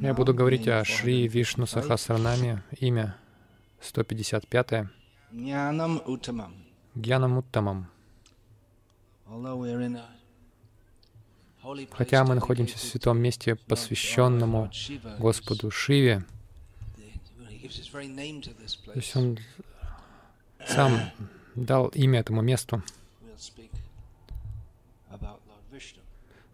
[0.00, 3.16] Я буду говорить о Шри Вишну Сахасранаме, имя
[3.80, 4.86] 155,
[5.32, 6.52] Jnanam Uttamam.
[6.94, 7.86] Гьянам Уттамам.
[11.62, 14.70] Holy place Хотя мы находимся в святом месте, посвященному
[15.18, 16.24] Господу Шиве,
[18.84, 19.38] то есть он
[20.66, 21.00] сам
[21.54, 22.82] дал имя этому месту.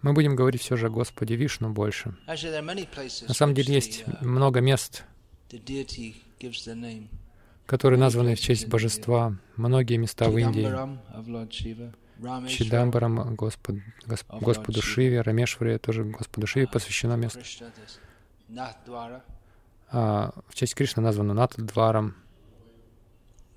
[0.02, 2.16] Мы будем говорить все же о Господе Вишну больше.
[2.26, 5.04] На самом деле есть uh, много мест,
[7.66, 9.36] которые названы в честь божества.
[9.56, 10.68] Многие места в Индии.
[12.48, 14.82] Чидамбарам, Господ, Гос- Of Господу.
[14.82, 17.42] Шиве, Рамешваре тоже Господу Шиве посвящено место.
[19.90, 22.14] А в честь Кришны названо Натадварам,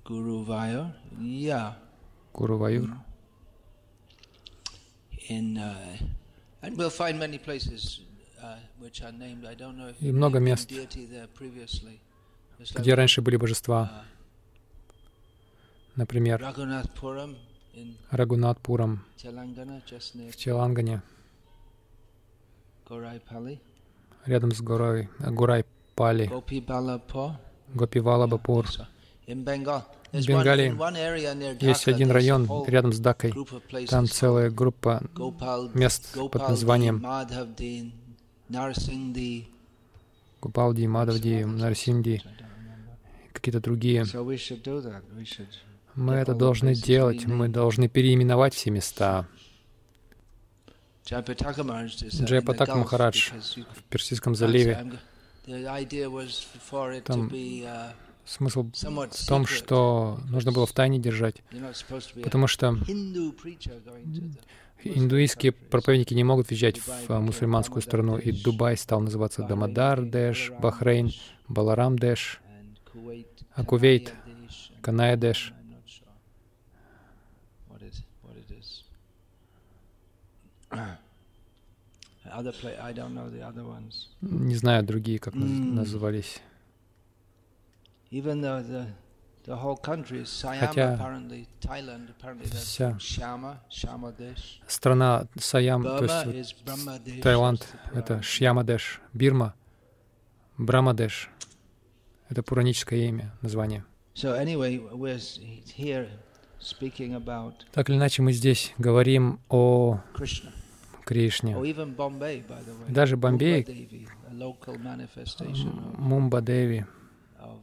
[0.04, 1.74] yeah,
[2.32, 2.88] Гуруваюр.
[5.28, 5.74] in uh,
[6.62, 8.00] and we'll find many places
[8.42, 9.44] uh, which are named.
[9.44, 10.70] I don't know if И there много мест,
[12.78, 13.90] где раньше были божества.
[13.92, 14.04] uh,
[15.96, 16.40] Например,
[19.86, 21.02] just near в Челангане,
[24.26, 27.36] рядом с горой Гурай-Пали, Gopi Balapur.
[27.74, 28.66] Гопивалабапур.
[30.12, 35.02] В Бенгалии есть один район рядом с places Там целая группа
[35.72, 37.04] мест под названием.
[40.42, 42.22] Гупалди, Мадавди, Нарсинди,
[43.32, 44.04] какие-то другие.
[45.94, 49.26] Мы это должны делать, мы должны переименовать все места.
[51.04, 51.22] Uh,
[52.56, 55.00] Gulf Махарадж в Персидском заливе.
[57.04, 57.92] Там uh,
[58.24, 61.42] Смысл в том, что нужно было в тайне держать,
[62.22, 62.78] потому что
[64.84, 70.52] индуистские проповедники не могут въезжать в а, мусульманскую страну, и Дубай стал называться Бахрейн, Дамодар-Деш,
[70.58, 71.12] Бахрейн,
[72.44, 74.14] and Kuwait, А Кувейт,
[83.42, 84.08] other ones.
[84.22, 86.40] Не знаю другие, как назывались.
[90.68, 90.96] Хотя
[92.60, 92.96] вся
[94.68, 97.22] страна Саям, то есть вот.
[97.22, 98.22] Таиланд, это.
[98.22, 99.54] Шьямадеш, Бирма,
[100.58, 101.30] Брамадеш.
[102.28, 103.84] Это пураническое имя, название.
[104.14, 105.38] So anyway, we're s-
[105.76, 106.08] here
[106.60, 110.00] speaking about Так или иначе, мы здесь говорим о.
[111.04, 111.56] Кришне.
[112.88, 113.64] Даже Бомбей,
[115.98, 116.86] Mumbai Devi,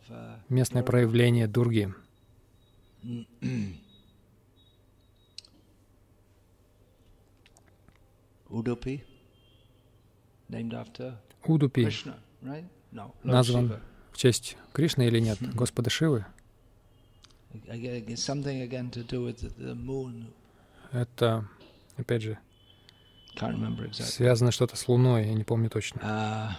[0.09, 1.93] uh, местное проявление Дурги.
[11.45, 11.87] Удупи
[13.23, 13.79] назван
[14.11, 15.37] в честь Кришны или нет?
[15.55, 16.25] Господа Шивы.
[20.91, 21.47] Это,
[21.97, 22.39] опять же,
[23.93, 26.57] связано что-то с Луной, я не помню точно.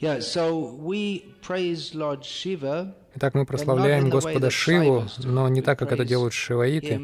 [0.00, 5.92] Yeah, so we praise Lord Shiva, Итак, мы прославляем Господа Шиву, но не так, как
[5.92, 6.98] это делают шиваиты.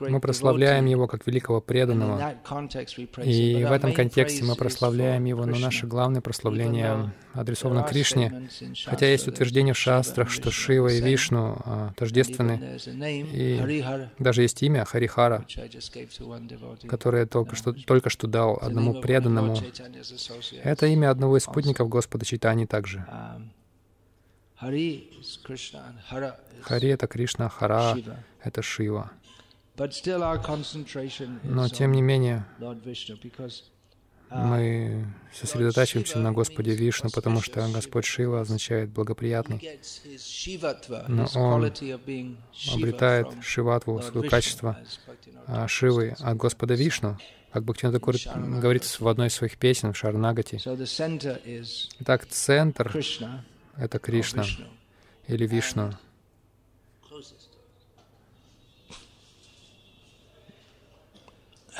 [0.00, 0.86] Мы прославляем.
[0.86, 2.34] Его как великого преданного.
[3.24, 8.48] И в этом контексте мы прославляем Его, но наше главное прославление адресовано Кришне.
[8.86, 11.00] Хотя есть утверждение в шастрах, что Шива и.
[11.08, 12.78] Вишну а, тождественны.
[13.32, 13.84] И
[14.18, 15.46] даже есть имя Харихара,
[16.86, 19.56] которое только что, только что дал одному преданному.
[20.62, 22.98] Это имя одного из спутников Господа Чайтани также.
[23.08, 23.56] Um, Hari is Krishna and
[24.08, 24.46] Hara is
[26.62, 27.96] Хари— это Кришна, Хара
[28.42, 29.10] это Шива.
[31.44, 38.90] Но тем не менее uh, мы сосредотачиваемся на Господе Вишну, потому что Господь Шива означает
[38.90, 39.78] благоприятный.
[41.06, 41.64] Но он
[42.74, 44.76] Обретает Шиватву, свое качество
[45.46, 47.16] а, Шивы от Господа Вишну,
[47.52, 48.16] как Бхактивинода Тхакур
[48.60, 50.60] говорит в одной из своих песен в Шарнагати.
[52.00, 52.92] Итак, центр
[53.78, 54.44] это Кришна
[55.26, 55.94] или Вишну.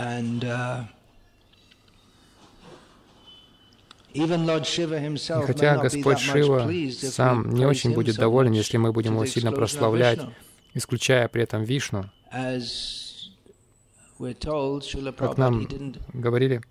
[0.01, 0.85] And uh,
[4.15, 4.27] И
[5.47, 10.21] хотя Господь Шива сам не очень будет доволен, если мы будем его сильно прославлять,
[10.75, 12.07] исключая при этом Вишну,
[15.17, 15.69] как нам
[16.15, 16.63] говорили,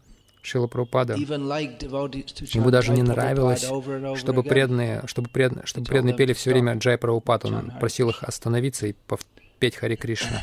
[0.47, 3.69] Шила Прабхупада, ему даже не нравилось,
[4.17, 7.43] чтобы преданные, чтобы преданные, чтобы преданные пели все время Джай Прабхупад.
[7.43, 8.95] Он просил их остановиться и
[9.59, 10.41] петь Хари Кришна.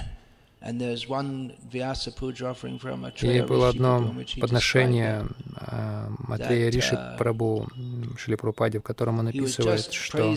[3.23, 7.67] И было одно подношение а, Матрея Риши uh, Прабу
[8.19, 10.35] Шили Прабхупаде, в котором он описывает, что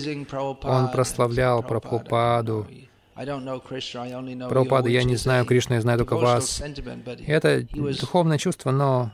[0.63, 2.67] он прославлял Прабхупаду,
[3.15, 6.61] Прабхупада, я не знаю Кришну, я знаю только вас.
[6.61, 9.11] И это духовное чувство, но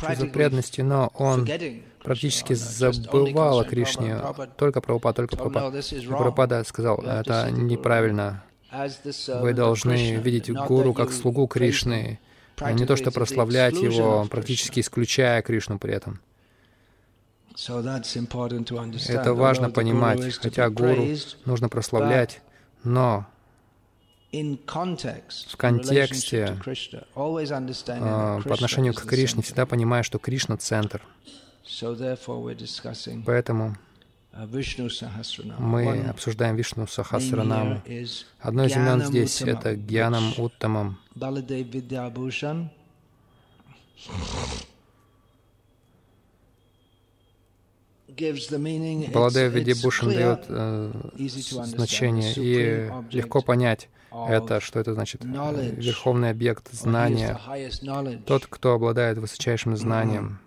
[0.00, 1.48] чувство преданности, но он
[2.02, 4.18] практически забывал о Кришне.
[4.56, 5.82] Только Прабхупада, только Прабхупада.
[6.08, 8.42] Прабхупада сказал, это неправильно.
[9.40, 12.20] Вы должны видеть гуру как слугу Кришны,
[12.58, 16.20] а не то, что прославлять его, практически исключая Кришну при этом.
[19.08, 21.08] Это важно понимать, хотя гуру
[21.44, 22.40] нужно прославлять,
[22.84, 23.26] но
[25.48, 26.56] в контексте
[27.88, 31.02] а, по отношению к Кришне всегда понимая, что Кришна— центр.
[33.26, 33.76] Поэтому
[35.58, 37.82] мы обсуждаем Вишну Сахасранаму.
[38.40, 40.98] Одно из имен здесь— это Гьянам Уттамам.
[49.12, 50.92] Баладев Видибушин дает э,
[51.64, 55.24] значение, и легко понять это, что это значит.
[55.24, 57.38] Верховный объект знания,
[58.26, 60.38] тот, кто обладает высочайшим знанием.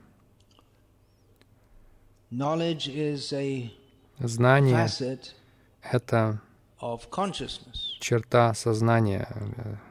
[4.20, 4.88] Знание—
[5.92, 6.42] это
[8.00, 9.28] черта сознания,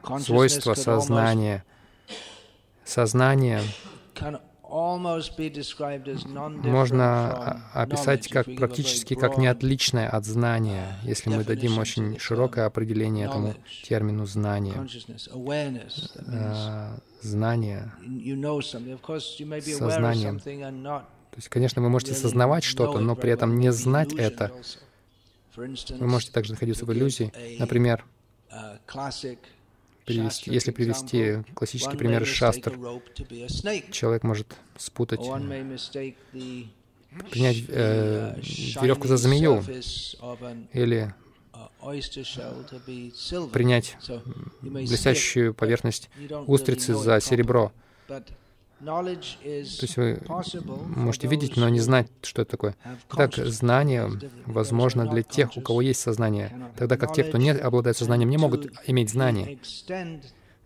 [0.03, 1.63] э, свойство сознания.
[2.85, 3.61] Сознание
[6.63, 13.53] можно описать как практически как неотличное от знания, если мы дадим очень широкое определение этому
[13.83, 14.73] термину знание.
[16.25, 17.93] Э, знание,
[19.61, 20.39] сознание.
[20.39, 24.51] То есть, конечно, вы можете сознавать что-то, но при этом не знать это.
[25.55, 27.31] Вы можете также находиться в иллюзии.
[27.59, 28.03] Например,
[30.05, 32.73] привести, если привести классический пример из шастр,
[33.91, 35.21] человек может спутать,
[37.29, 38.35] принять э,
[38.81, 39.63] веревку за змею
[40.73, 41.13] или
[43.51, 43.97] принять
[44.61, 46.09] блестящую поверхность
[46.47, 47.71] устрицы за серебро.
[49.77, 50.21] То есть вы
[50.95, 52.75] можете видеть, но не знать, что это такое.
[53.09, 54.09] Так, знание
[54.45, 58.37] возможно для тех, у кого есть сознание, тогда как те, кто не обладает сознанием, не
[58.37, 59.57] могут иметь знание.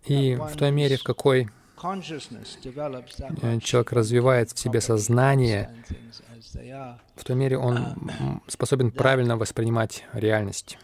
[0.06, 1.50] И в той мере, в какой
[1.81, 5.69] э, человек развивает в себе сознание,
[7.15, 10.77] в той мере он способен правильно воспринимать реальность.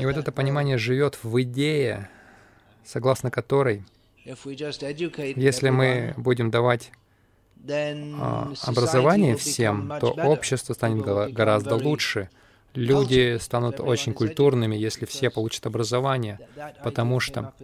[0.00, 2.08] И вот это понимание живет в идее,
[2.84, 3.84] согласно которой
[5.36, 6.90] если мы будем давать
[7.68, 12.30] а, образование всем, то общество станет гораздо лучше.
[12.74, 16.38] Люди станут очень культурными, если все получат образование,
[16.82, 17.54] потому что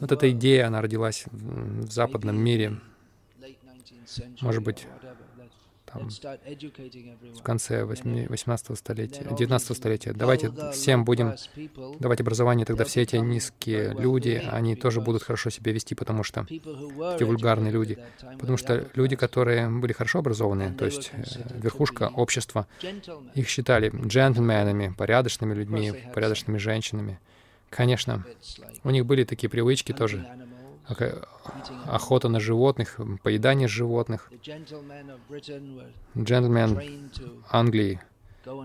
[0.00, 2.80] вот эта идея, она родилась в западном мире,
[4.40, 4.86] может быть,
[5.92, 10.12] там, в конце 18 столетия, 19 столетия.
[10.12, 11.34] Давайте всем будем
[11.98, 16.46] давать образование, тогда все эти низкие люди, они тоже будут хорошо себя вести, потому что
[16.48, 17.98] эти вульгарные люди,
[18.38, 21.22] потому что люди, которые были хорошо образованы, то есть э,
[21.62, 22.66] верхушка общества,
[23.34, 27.18] их считали джентльменами, порядочными людьми, порядочными женщинами.
[27.70, 28.24] Конечно,
[28.84, 30.26] у них были такие привычки тоже
[31.86, 34.30] охота на животных, поедание животных.
[36.16, 37.10] Джентльмен
[37.50, 38.00] Англии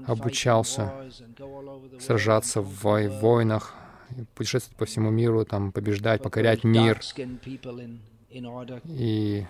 [0.08, 0.94] обучался
[2.00, 3.74] сражаться в войнах,
[4.36, 7.00] путешествовать по всему миру, там, побеждать, покорять мир
[8.86, 9.46] и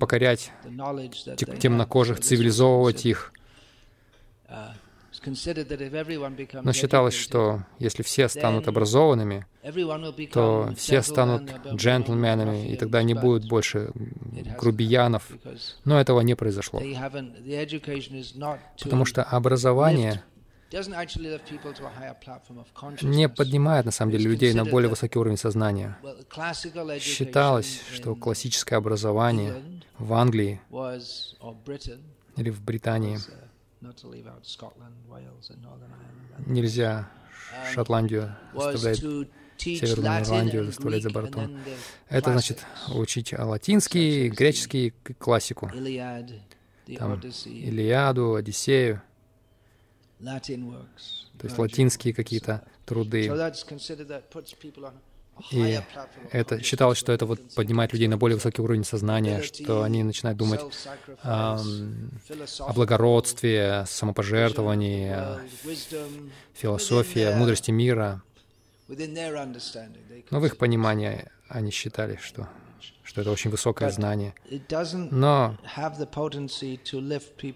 [0.00, 0.52] покорять
[1.36, 3.32] темнокожих, цивилизовывать их.
[6.62, 9.46] Но считалось, что если все станут образованными,
[10.32, 13.92] то все станут джентльменами, и тогда не будет больше
[14.58, 15.28] грубиянов.
[15.84, 16.80] Но этого не произошло.
[18.78, 20.22] Потому что образование
[23.02, 25.98] не поднимает, на самом деле, людей на более высокий уровень сознания.
[26.98, 30.60] Считалось, что классическое образование в Англии
[32.36, 33.18] или в Британии
[36.46, 37.10] Нельзя
[37.74, 39.02] Шотландию оставлять
[39.58, 41.58] Северную Ирландию заставлять за бортом.
[42.08, 45.70] Это значит учить латинский, греческий, классику.
[46.98, 49.02] Там Илиаду, Одиссею.
[51.38, 53.30] То есть латинские какие-то труды.
[55.50, 55.80] И
[56.30, 60.38] это считалось, что это вот поднимает людей на более высокий уровень сознания, что они начинают
[60.38, 60.60] думать
[61.22, 61.58] о,
[62.60, 65.16] о благородстве, самопожертвовании,
[66.54, 68.22] философии, мудрости мира.
[70.30, 72.48] Но в их понимании они считали, что
[73.12, 74.34] что это очень высокое знание.
[75.10, 75.58] Но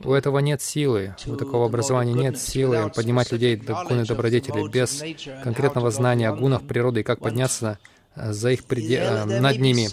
[0.04, 5.02] у этого нет силы, у такого образования нет силы поднимать людей до гуны добродетели без
[5.42, 7.78] конкретного знания о гунах природы и как подняться
[8.14, 8.98] э, за их преде...
[8.98, 9.88] Э, над ними.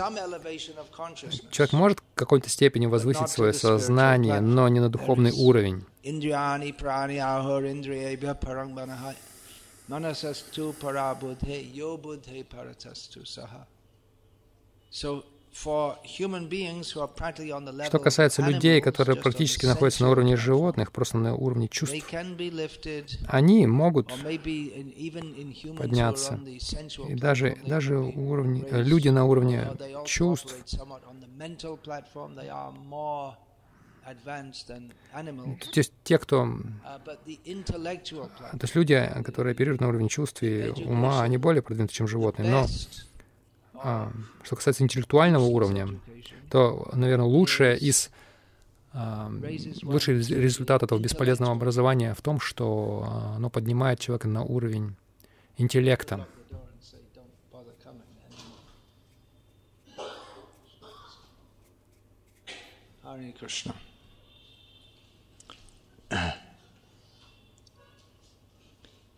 [1.49, 5.85] Человек может в какой-то степени возвысить свое сознание, но не на духовный уровень.
[14.93, 15.99] So что
[17.99, 21.95] касается людей, которые практически находятся на уровне животных, просто на уровне чувств,
[23.27, 24.11] они могут
[25.77, 26.39] подняться.
[27.07, 29.67] И даже, даже уровни, люди на уровне
[30.05, 30.55] чувств,
[34.05, 36.57] то есть те, кто...
[36.99, 42.49] То есть люди, которые оперируют на уровне чувств и ума, они более продвинуты, чем животные.
[42.49, 42.67] Но
[43.83, 44.11] а,
[44.43, 45.89] что касается интеллектуального уровня,
[46.49, 48.09] то, наверное, лучшее из
[48.93, 49.29] а,
[49.81, 54.95] лучший результат этого бесполезного образования в том, что а, оно поднимает человека на уровень
[55.57, 56.25] интеллекта.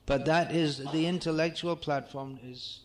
[0.07, 2.84] But that is the intellectual platform is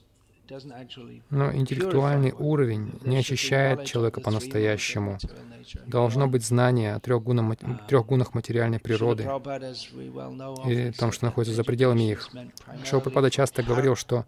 [1.30, 5.18] но интеллектуальный уровень не очищает человека по-настоящему.
[5.86, 9.22] Должно быть знание о трех гунах, трех гунах материальной природы
[10.66, 12.28] и том, что находится за пределами их.
[12.84, 14.24] Шилапрапада часто говорил, что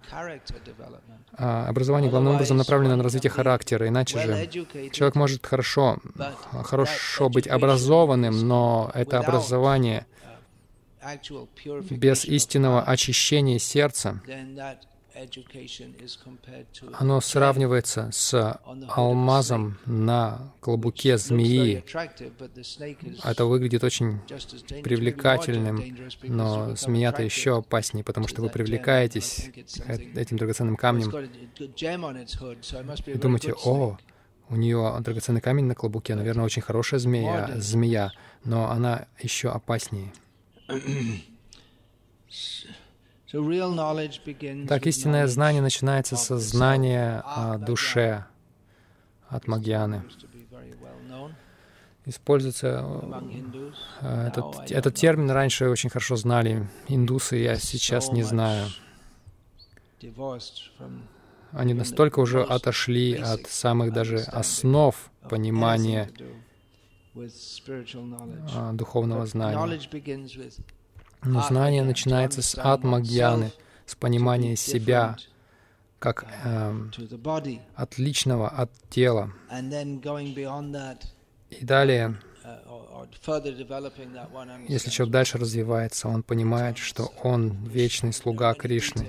[1.34, 4.46] а, образование главным образом направлено на развитие характера, иначе же
[4.92, 5.98] человек может хорошо,
[6.62, 10.06] хорошо быть образованным, но это образование
[11.90, 14.20] без истинного очищения сердца
[16.98, 21.84] оно сравнивается с алмазом на клобуке змеи.
[23.24, 24.20] Это выглядит очень
[24.82, 25.82] привлекательным,
[26.22, 29.50] но змея-то еще опаснее, потому что вы привлекаетесь
[30.14, 31.10] этим драгоценным камнем.
[33.06, 33.98] и думаете, о,
[34.48, 38.12] у нее драгоценный камень на клобуке, наверное, очень хорошая змея, змея,
[38.44, 40.12] но она еще опаснее.
[44.68, 48.26] Так, истинное знание начинается со знания о душе
[49.28, 50.02] от Магьяны.
[52.04, 52.84] Используется
[54.00, 58.66] э, этот, этот термин раньше очень хорошо знали индусы, я сейчас не знаю.
[61.52, 64.96] Они настолько уже отошли от самых даже основ
[65.28, 66.10] понимания
[68.72, 69.78] духовного знания.
[71.24, 73.52] Но знание начинается с атмагьяны,
[73.86, 75.16] с понимания себя
[75.98, 76.90] как э,
[77.76, 79.32] отличного от тела.
[81.50, 82.16] И далее,
[84.68, 89.08] если человек дальше развивается, он понимает, что он вечный слуга Кришны.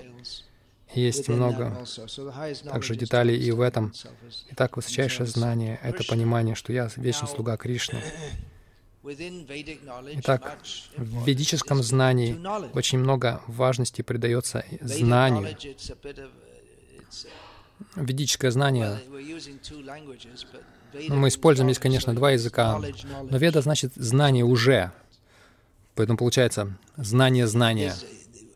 [0.93, 1.83] Есть много
[2.65, 3.91] также деталей и в этом.
[4.51, 8.01] Итак, высочайшее знание— это понимание, что я вечный слуга Кришны.
[9.03, 10.59] Итак,
[10.95, 12.39] в ведическом знании
[12.73, 15.57] очень много важности придается знанию.
[17.95, 18.99] Ведическое знание,
[21.09, 22.81] мы используем здесь, конечно, два языка,
[23.29, 24.91] но веда значит знание уже.
[25.95, 27.93] Поэтому получается знание знания.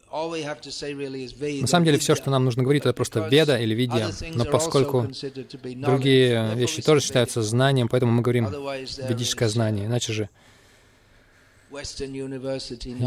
[0.09, 4.09] На самом деле все, что нам нужно говорить, это просто веда или видья.
[4.35, 5.07] Но поскольку
[5.75, 8.47] другие вещи тоже считаются знанием, поэтому мы говорим
[9.09, 9.85] ведическое знание.
[9.85, 10.29] Иначе же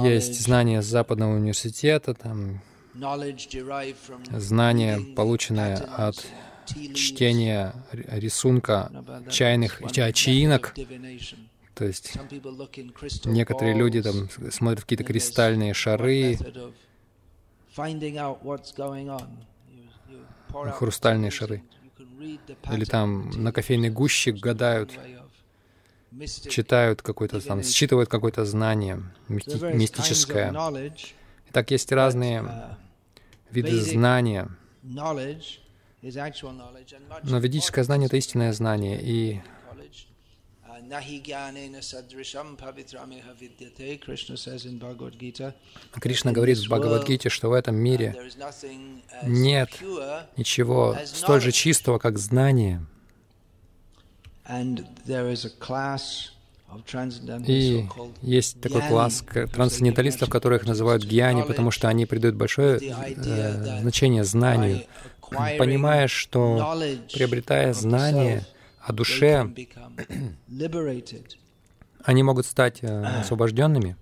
[0.04, 2.60] есть знание западного университета, там
[4.36, 6.26] знание, полученное от
[6.94, 8.90] чтения рисунка
[9.30, 10.74] чайных чаинок,
[11.74, 12.12] то есть
[13.24, 16.36] некоторые люди там смотрят какие-то кристальные шары,
[20.72, 21.62] хрустальные шары.
[22.70, 24.92] Или там на кофейной гуще гадают,
[26.48, 30.52] читают какое-то там, считывают какое-то знание мисти- мистическое.
[31.50, 32.76] Итак, есть разные
[33.50, 34.48] виды знания,
[37.22, 39.42] Но ведическое знание— это истинное знание, и
[45.92, 48.16] Кришна говорит в Бхагавадгите, что в этом мире
[49.22, 49.70] нет
[50.36, 52.84] ничего столь же чистого, как знание.
[57.46, 57.88] И
[58.22, 64.82] есть такой класс трансценденталистов, которых называют гьяни, потому что они придают большое э, значение знанию,
[65.30, 66.76] понимая, что
[67.12, 68.44] приобретая знание
[68.80, 69.52] о душе,
[72.04, 73.96] они могут стать э, освобожденными.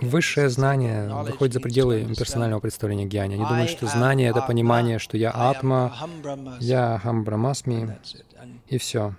[0.00, 3.34] Высшее знание выходит за пределы имперсонального представления гьяни.
[3.34, 5.96] Они думают, что знание— это понимание, что я атма,
[6.60, 7.98] я хамбрамасми,
[8.68, 9.14] и все.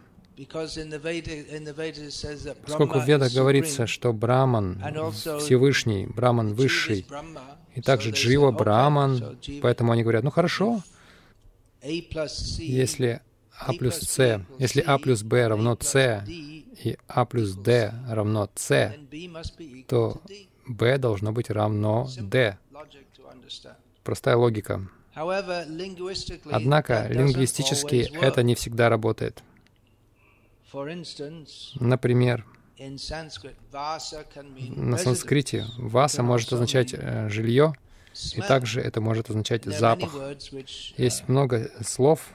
[2.65, 4.81] Поскольку в Ведах говорится, что Браман
[5.39, 7.05] Всевышний, Браман Высший,
[7.75, 10.81] и также Джива Браман, поэтому они говорят, ну хорошо,
[11.83, 13.21] если
[13.59, 18.95] А плюс С, если А плюс Б равно С, и А плюс Д равно С,
[19.87, 20.21] то
[20.67, 22.57] Б должно быть равно Д.
[24.03, 24.87] Простая логика.
[26.51, 29.43] Однако лингвистически это не всегда работает.
[31.75, 32.45] Например,
[32.77, 32.97] на
[34.97, 37.73] санскрите васа может означать э, жилье,
[38.35, 40.13] и также это может означать запах.
[40.97, 42.27] Есть много слов,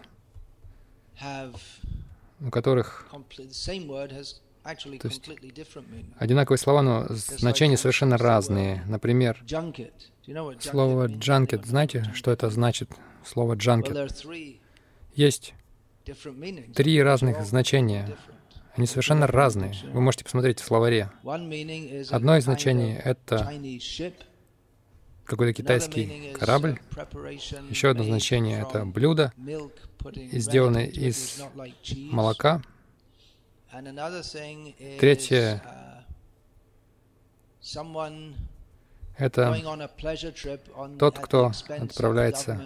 [2.40, 3.09] у которых
[4.62, 5.30] то есть
[6.18, 8.85] одинаковые слова, но значения совершенно разные.
[8.87, 9.42] Например,
[10.61, 11.64] слово «джанкет».
[11.64, 12.90] Знаете, что это значит,
[13.25, 14.26] слово «джанкет»?
[15.14, 15.54] Есть
[16.75, 18.17] три разных значения.
[18.77, 19.75] Они совершенно разные.
[19.93, 21.11] Вы можете посмотреть в словаре.
[21.25, 23.53] Одно из значений— это
[25.25, 26.79] какой-то китайский корабль.
[27.69, 29.33] Еще одно значение— это блюдо,
[30.33, 31.43] сделанное из
[31.97, 32.62] молока.
[35.01, 35.62] Третье—
[39.18, 39.55] это
[40.99, 42.61] тот, кто отправляется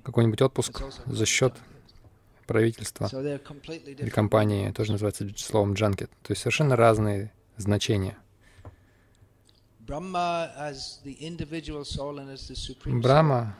[0.00, 1.54] в какой-нибудь отпуск за счет
[2.48, 6.10] правительства или компании, тоже называется словом «джанкет».
[6.22, 8.16] То есть совершенно разные значения.
[9.80, 10.34] Брахма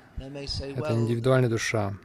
[0.17, 1.97] —это индивидуальная душа.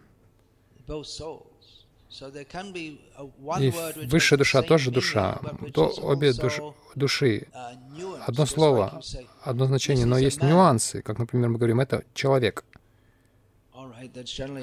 [3.59, 3.73] И
[4.05, 5.39] высшая душа тоже душа.
[5.73, 6.59] То обе душ,
[6.95, 7.47] души.
[8.27, 9.01] Одно слово,
[9.41, 11.01] одно значение, но есть нюансы.
[11.01, 12.65] Как, например, мы говорим, это человек.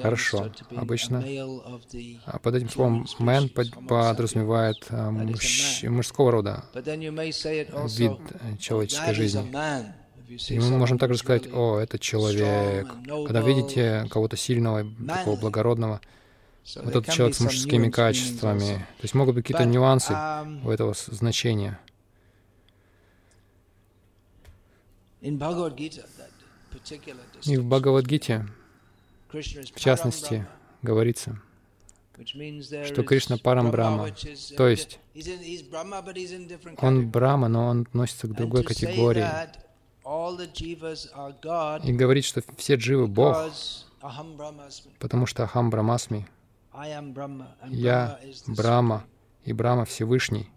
[0.01, 0.51] Хорошо.
[0.75, 1.23] Обычно
[2.25, 5.83] а под этим словом «man» подразумевает а, мужч...
[5.83, 8.19] мужского рода вид
[8.59, 9.53] человеческой жизни.
[10.49, 12.87] И мы можем также сказать, о, это человек.
[13.05, 15.99] Когда видите кого-то сильного, такого благородного,
[16.75, 18.85] вот этот человек с мужскими качествами.
[18.97, 20.15] То есть могут быть какие-то нюансы
[20.63, 21.79] у этого значения.
[25.21, 25.31] И
[27.57, 28.47] в Бхагавадгите
[29.31, 30.45] в частности,
[30.81, 31.41] говорится,
[32.85, 34.09] что Кришна Парам Брахма,
[34.57, 34.99] то есть
[36.77, 39.25] он Брахма, но он относится к другой категории.
[41.83, 43.37] И говорит, что все дживы— Бог,
[44.99, 46.27] потому что Ахам Брамасми,
[47.69, 49.05] я Брахма,
[49.45, 50.49] и Брахма Всевышний.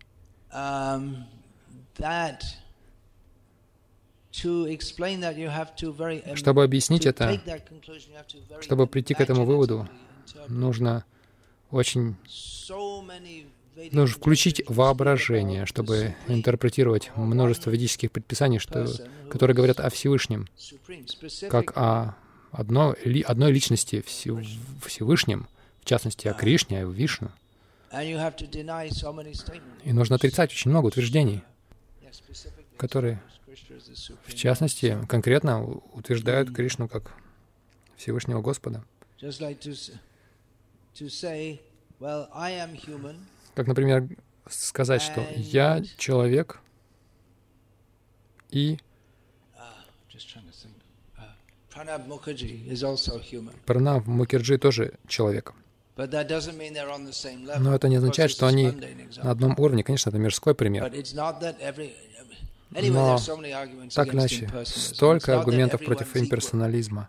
[4.42, 7.40] Um, чтобы объяснить это,
[8.60, 9.88] чтобы прийти к этому выводу,
[10.48, 11.04] нужно
[11.70, 12.16] очень
[13.92, 18.88] нужно включить воображение, чтобы интерпретировать множество ведических предписаний, что,
[19.30, 20.48] которые говорят о Всевышнем,
[21.48, 22.16] как о
[22.50, 25.48] одной, одной личности Всевышнем,
[25.80, 27.30] в частности, о Кришне, о Вишну.
[29.84, 31.42] И нужно отрицать очень много утверждений,
[32.76, 33.22] которые
[34.26, 37.14] в частности, конкретно утверждают Кришну как
[37.96, 38.84] Всевышнего Господа.
[43.54, 44.08] Как, например,
[44.48, 46.60] сказать, что «я человек»
[48.50, 48.78] и
[53.66, 55.54] Пранаб Мукерджи тоже человек.
[55.96, 58.70] Но это не означает, что они
[59.22, 59.82] на одном уровне.
[59.84, 60.84] Конечно, это мирской пример.
[62.82, 63.18] Но
[63.94, 67.08] так иначе, столько аргументов против имперсонализма.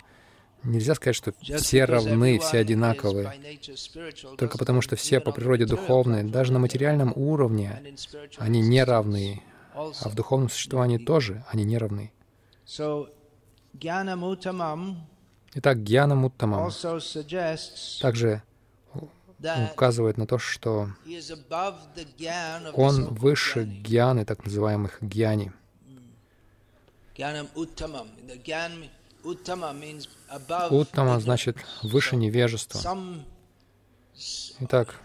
[0.64, 3.34] Нельзя сказать, что все равны, все одинаковые,
[4.38, 6.24] только потому что все по природе духовные.
[6.24, 7.96] Даже на материальном уровне
[8.38, 9.44] они не равны.
[9.76, 12.12] а в духовном существовании тоже они не равны.
[15.58, 16.72] Итак, Гьяна Муттамам
[18.02, 18.42] также
[19.72, 20.90] указывает на то, что
[22.74, 25.52] он выше гьяны, так называемых гьяни.
[30.70, 32.82] Уттама значит выше невежества.
[34.60, 35.02] Итак,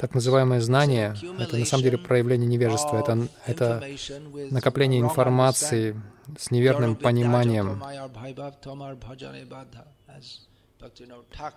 [0.00, 3.82] так называемое знание— это на самом деле проявление невежества, это, это
[4.50, 6.00] накопление информации
[6.38, 7.82] с неверным пониманием.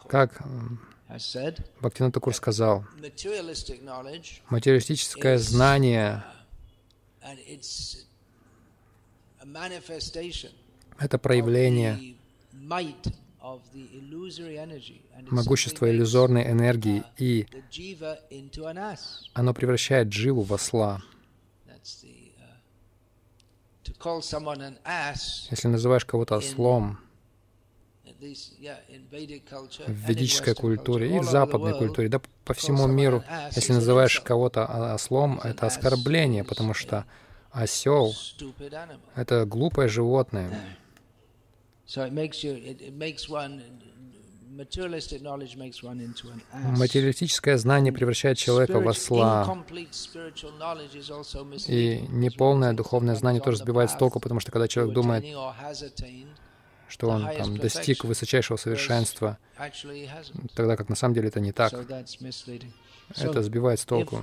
[0.07, 0.43] Как
[1.79, 2.85] Бхактинат Такур сказал,
[4.49, 6.23] материалистическое знание—
[10.99, 12.15] это проявление
[15.29, 17.47] могущества иллюзорной энергии, и
[19.33, 21.01] оно превращает дживу в осла.
[25.51, 26.99] Если называешь кого-то ослом,
[28.19, 33.23] в ведической культуре и в западной культуре, да по всему миру,
[33.55, 37.05] если называешь кого-то ослом, это оскорбление, потому что
[37.51, 38.13] осел—
[39.15, 40.77] это глупое животное.
[46.53, 49.65] Материалистическое знание превращает человека в осла.
[51.67, 55.25] И неполное духовное знание тоже сбивает с толку, потому что когда человек думает,
[56.87, 59.37] что он там достиг высочайшего совершенства,
[60.55, 61.73] тогда как на самом деле это не так.
[63.17, 64.21] Это сбивает с толку.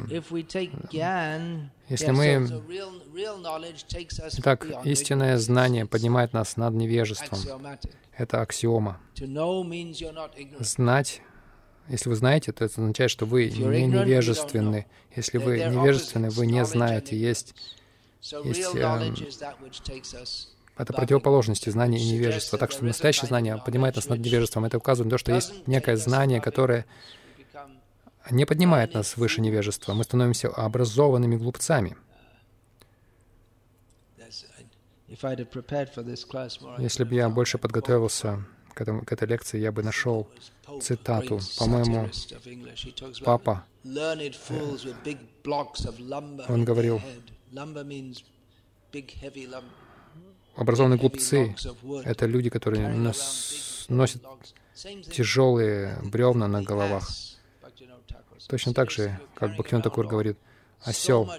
[1.89, 2.49] Если мы...
[4.43, 7.39] Так, истинное знание поднимает нас над невежеством.
[8.17, 9.01] Это аксиома.
[10.59, 11.23] Знать
[11.89, 14.87] если вы знаете, то это означает, что вы не невежественны.
[15.17, 17.17] Если вы невежественны, вы не знаете.
[17.17, 17.55] Есть,
[18.45, 18.75] есть
[20.77, 22.59] это противоположности знания и невежества.
[22.59, 24.65] Так что настоящее знание поднимает нас над невежеством.
[24.65, 26.87] Это указывает на то, что есть некое знание, которое
[28.31, 29.95] не поднимает нас выше невежества.
[29.95, 31.97] Мы становимся образованными глупцами.
[36.79, 40.27] Если бы я больше подготовился к, этому, к этой лекции, я бы нашел
[40.81, 41.39] цитату.
[41.59, 42.09] По-моему,
[43.25, 43.65] папа,
[46.49, 47.01] он говорил,
[50.57, 51.55] образованные глупцы—
[52.05, 52.89] это люди, которые
[53.89, 54.23] носят
[55.11, 57.09] тяжелые бревна на головах.
[58.49, 60.37] Точно так же, как Бхактивinoda Такур говорит,
[60.83, 61.31] осел.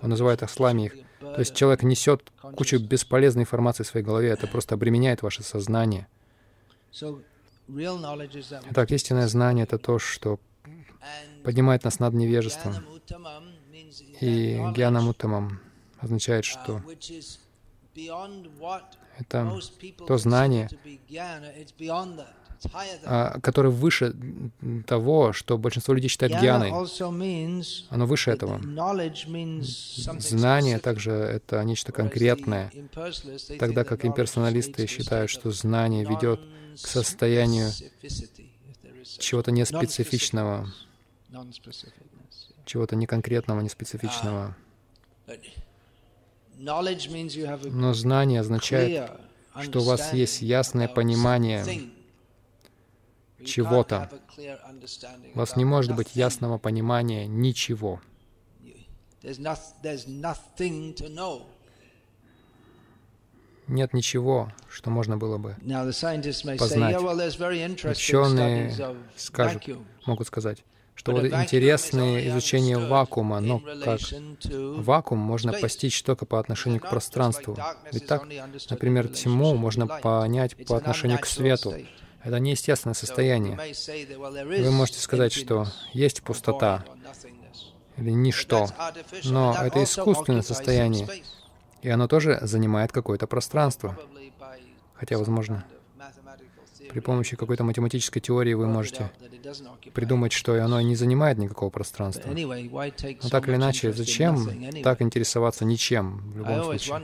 [0.00, 0.94] Он называет ослами их.
[1.20, 6.06] То есть человек несет кучу бесполезной информации в своей голове, это просто обременяет ваше сознание.
[8.70, 10.38] Итак, истинное знание— это то, что
[11.44, 12.74] поднимает нас над невежеством.
[14.20, 15.60] И гьяна муттамам
[15.98, 16.82] означает, что
[19.18, 19.60] это
[20.06, 20.68] то знание,
[23.04, 24.14] а, которое выше
[24.86, 26.70] того, что большинство людей считают гьяной.
[27.88, 28.60] Оно выше этого.
[29.62, 32.70] Знание также это нечто конкретное,
[33.58, 36.40] тогда как имперсоналисты считают, что знание ведет
[36.74, 37.70] к состоянию
[39.18, 40.70] чего-то неспецифичного,
[42.64, 44.56] чего-то неконкретного, неспецифичного.
[46.60, 49.10] Но знание означает,
[49.62, 51.64] что у вас есть ясное понимание
[53.44, 54.10] чего-то.
[55.34, 58.02] У вас не может быть ясного понимания ничего.
[63.66, 65.56] Нет ничего, что можно было бы
[66.58, 66.96] познать.
[67.84, 69.62] Ученые скажут,
[70.04, 70.64] могут сказать,
[71.00, 74.00] что вот интересное изучение вакуума, но как
[74.44, 77.56] вакуум можно постичь только по отношению к пространству.
[77.90, 78.26] Ведь так,
[78.68, 81.74] например, тьму можно понять по отношению к свету.
[82.22, 83.58] Это неестественное состояние.
[84.44, 86.84] Вы можете сказать, что есть пустота
[87.96, 88.68] или ничто,
[89.24, 91.08] но это искусственное состояние,
[91.80, 93.98] и оно тоже занимает какое-то пространство.
[94.92, 95.64] Хотя, возможно,
[96.90, 99.10] при помощи какой-то математической теории вы можете
[99.94, 102.30] придумать, что оно не занимает никакого пространства.
[102.30, 107.02] Но так или иначе, зачем так интересоваться ничем в любом случае?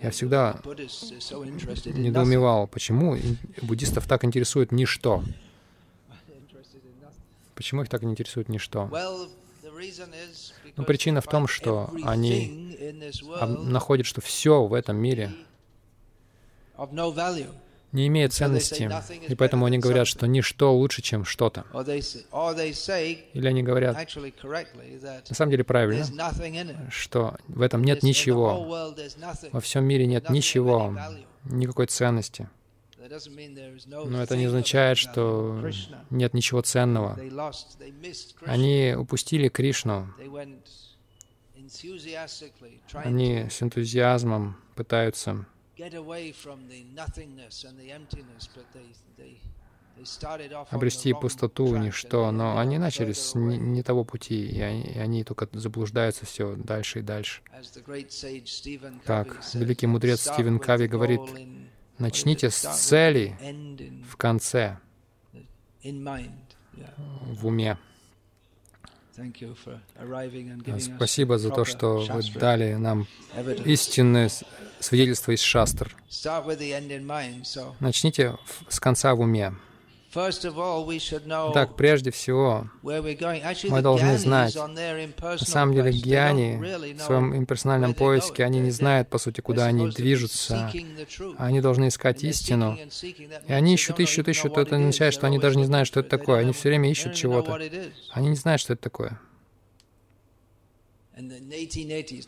[0.00, 3.16] Я всегда недоумевал, почему
[3.62, 5.22] буддистов так интересует ничто.
[7.54, 8.88] Почему их так не интересует ничто?
[10.76, 12.76] Но причина в том, что они
[13.38, 15.32] находят, что все в этом мире
[17.92, 18.90] не имеет ценности,
[19.28, 21.64] и поэтому они говорят, что ничто лучше, чем что-то.
[21.72, 26.04] Или они говорят, на самом деле правильно,
[26.90, 28.94] что в этом нет ничего,
[29.52, 30.96] во всем мире нет ничего,
[31.44, 32.48] никакой ценности.
[33.86, 35.64] Но это не означает, что
[36.10, 37.18] нет ничего ценного.
[38.44, 40.12] Они упустили Кришну.
[42.92, 45.46] Они с энтузиазмом пытаются
[50.70, 55.24] обрести пустоту, ничто, но они начали с не, не того пути, и они, и они
[55.24, 57.42] только заблуждаются все дальше и дальше.
[59.04, 61.20] Как великий мудрец Стивен Кави говорит,
[61.98, 63.36] начните с цели
[64.08, 64.78] в конце,
[65.82, 67.78] в уме.
[70.96, 73.06] Спасибо за то, что вы дали нам
[73.64, 74.30] истинное
[74.80, 75.94] свидетельство из шастр.
[77.80, 78.36] Начните
[78.68, 79.54] с конца в уме.
[81.52, 88.60] Так, прежде всего, мы должны знать, на самом деле гьяни в своем имперсональном поиске, они
[88.60, 90.72] не знают, по сути, куда они движутся.
[91.36, 92.78] Они должны искать истину.
[93.46, 94.56] И они ищут, ищут, ищут.
[94.56, 96.40] Это означает, что они даже не знают, что это такое.
[96.40, 97.58] Они все время ищут чего-то.
[98.12, 99.20] Они не знают, что это такое.
[101.18, 102.24] И нети-нети,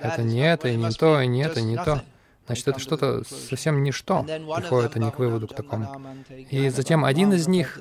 [0.00, 2.02] это не это, и не то, и не это, и не то.
[2.46, 6.00] Значит, это что-то совсем ничто, приходит они к выводу к такому.
[6.50, 7.80] И затем один из них,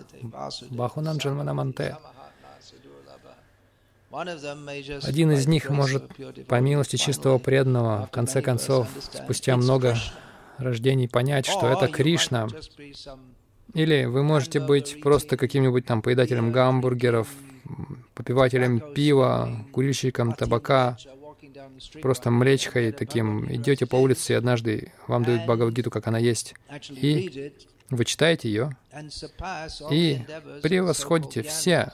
[0.72, 1.98] Бахунам Джанманаманте,
[4.12, 6.10] один из них может,
[6.48, 9.98] по милости чистого преданного, в конце концов, спустя много
[10.58, 12.48] рождений, понять, что это Кришна.
[13.74, 17.28] Или вы можете быть просто каким-нибудь там поедателем гамбургеров,
[18.14, 20.98] попивателем пива, курильщиком табака,
[22.02, 23.46] просто млечхой таким.
[23.54, 26.56] Идете по улице, и однажды вам дают Бхагавадгиту, как она есть,
[26.90, 27.54] и
[27.90, 28.78] вы читаете ее,
[29.92, 30.22] и
[30.62, 31.92] превосходите все,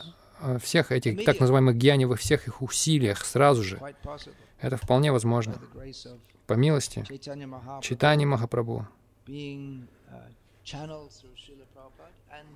[0.61, 3.79] всех этих так называемых гьяни во всех их усилиях сразу же.
[4.59, 5.59] Это вполне возможно.
[6.47, 7.03] По милости
[7.81, 8.87] Читани Махапрабху,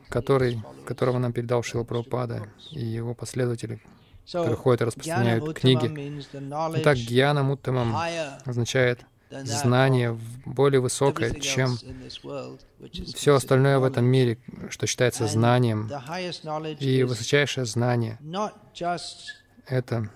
[0.10, 3.80] который, которого нам передал Шила Прабхупада и его последователи,
[4.26, 6.24] которые ходят и распространяют книги.
[6.78, 7.96] Итак, гьяна муттамам
[8.46, 11.78] означает знание более высокое, чем
[13.16, 14.38] все остальное в этом мире,
[14.70, 15.90] что считается знанием.
[16.80, 18.20] И высочайшее знание—
[19.68, 20.10] это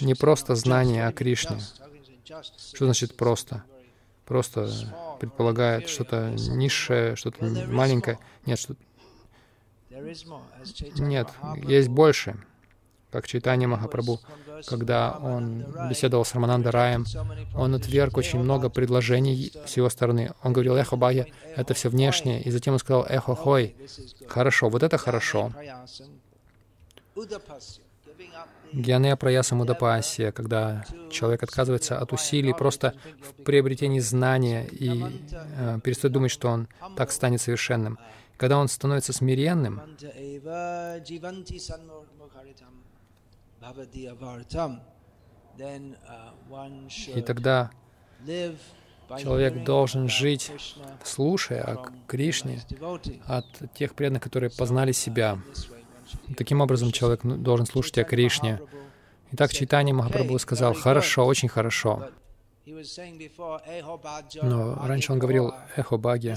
[0.00, 1.58] не просто знание о Кришне.
[2.24, 3.64] Что значит «просто»?
[4.26, 4.68] Просто
[5.20, 8.18] предполагает что-то низшее, что-то маленькое.
[8.44, 8.74] Нет, что
[10.98, 11.28] нет,
[11.62, 12.36] есть больше.
[13.10, 14.20] Как Чайтанья Махапрабху,
[14.66, 17.04] когда он беседовал с Рамананда Раем,
[17.54, 20.32] он отверг очень много предложений с его стороны.
[20.42, 22.42] Он говорил, эхо Бхая, это все внешнее.
[22.42, 23.74] И затем он сказал, эхо Хой,
[24.28, 25.52] хорошо, вот это хорошо.
[28.72, 36.12] Гьяне Праяса Мудапасия, когда человек отказывается от усилий просто в приобретении знания и э, перестает
[36.12, 37.98] думать, что он так станет совершенным.
[38.36, 39.80] Когда он становится смиренным,
[47.14, 47.70] и тогда
[49.18, 50.52] человек должен жить,
[51.04, 52.60] слушая о Кришне
[53.26, 55.38] от тех преданных, которые познали себя.
[56.36, 58.60] Таким образом, человек ну, должен слушать о Кришне.
[59.32, 62.08] Итак, Чайтанья Махапрабху сказал, «Хорошо, очень хорошо».
[64.42, 66.36] Но раньше он говорил «эхо баги».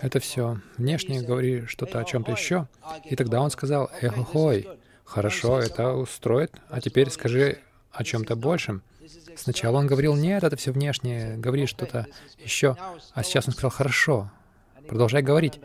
[0.00, 2.68] Это все внешне, говори что-то о чем-то еще.
[3.04, 4.66] И тогда он сказал «эхо хой».
[5.04, 6.52] Хорошо, это устроит.
[6.68, 7.58] А теперь скажи
[7.90, 8.82] о чем-то большем.
[9.36, 12.06] Сначала он говорил «нет, это все внешнее, говори что-то
[12.38, 12.76] еще».
[13.12, 14.30] А сейчас он сказал «хорошо,
[14.88, 15.60] продолжай говорить».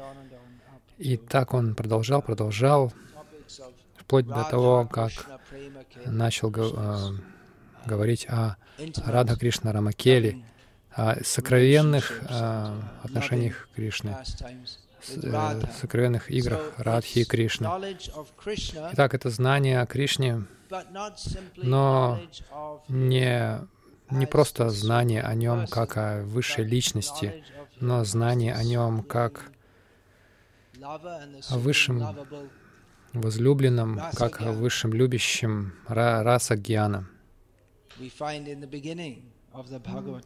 [0.98, 2.94] И так он продолжал, продолжал,
[3.98, 5.12] вплоть до того, как
[6.06, 7.18] начал э,
[7.86, 8.58] говорить о
[9.06, 10.44] Радха Кришна Рамакели,
[10.92, 14.16] о сокровенных э, отношениях Кришны,
[15.08, 17.68] э, сокровенных играх Радхи и Кришны.
[18.94, 20.46] Итак, это знание о Кришне,
[21.58, 22.22] но
[22.88, 23.60] не,
[24.12, 27.44] не просто знание о нем как о высшей личности,
[27.80, 29.52] но знание о нем как
[30.82, 32.04] о высшем
[33.14, 37.08] возлюбленном, как о высшем любящем раса Гьяна.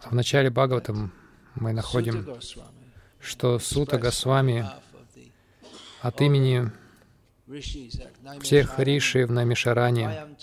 [0.05, 1.13] В начале Бхагаватам
[1.55, 2.27] мы находим,
[3.19, 4.65] что Сута Госвами
[6.01, 6.71] от имени
[8.41, 10.35] всех риши в Намишаране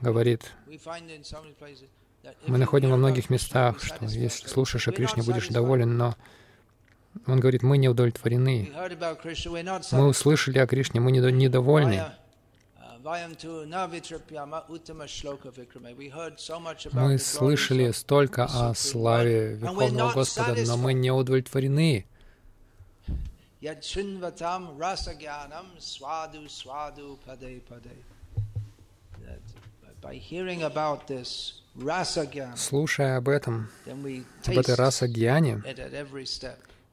[0.00, 0.52] говорит,
[2.46, 6.16] Мы находим во многих местах, что если слушаешь о Кришне, будешь доволен, но
[7.26, 8.70] он говорит, мы не удовлетворены.
[9.92, 12.04] Мы услышали о Кришне, мы недовольны.
[16.92, 22.06] Мы слышали столько о славе Верховного Господа, но мы не удовлетворены.
[32.56, 35.62] Слушая об этом, об этой раса-гьяне,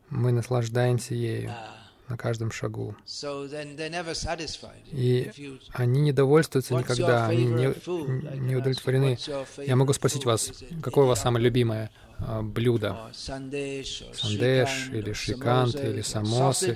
[0.10, 1.52] мы наслаждаемся ею
[2.08, 2.96] на каждом шагу.
[4.92, 5.32] И
[5.74, 9.18] они не довольствуются никогда, они не, не удовлетворены.
[9.66, 11.90] Я могу спросить вас, какое у вас самое любимое
[12.20, 13.12] а, блюдо?
[13.14, 14.04] Сандеш,
[14.92, 16.74] или шрикант, или самосы,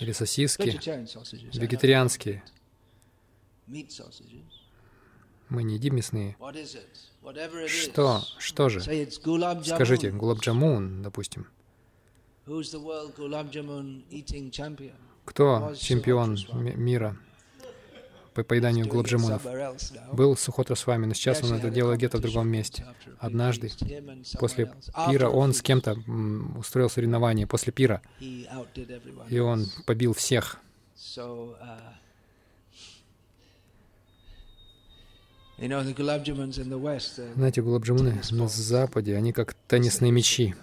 [0.00, 0.80] или сосиски,
[1.56, 2.42] вегетарианские.
[5.48, 6.36] Мы не едим мясные.
[7.68, 8.22] Что?
[8.38, 8.80] Что же?
[8.80, 11.46] Скажите, гулабджамун, допустим.
[15.24, 17.16] Кто чемпион мира
[18.34, 19.46] по поеданию гулабджамунов?
[20.12, 22.84] Был Сухотра с вами, но сейчас он это делает где-то в другом месте.
[23.18, 23.70] Однажды,
[24.38, 24.72] после
[25.08, 25.96] пира, он с кем-то
[26.58, 30.58] устроил соревнование после пира, и он побил всех.
[31.16, 31.54] Uh,
[37.34, 40.54] Знаете, гулабджамуны на Западе, они как теннисные мячи.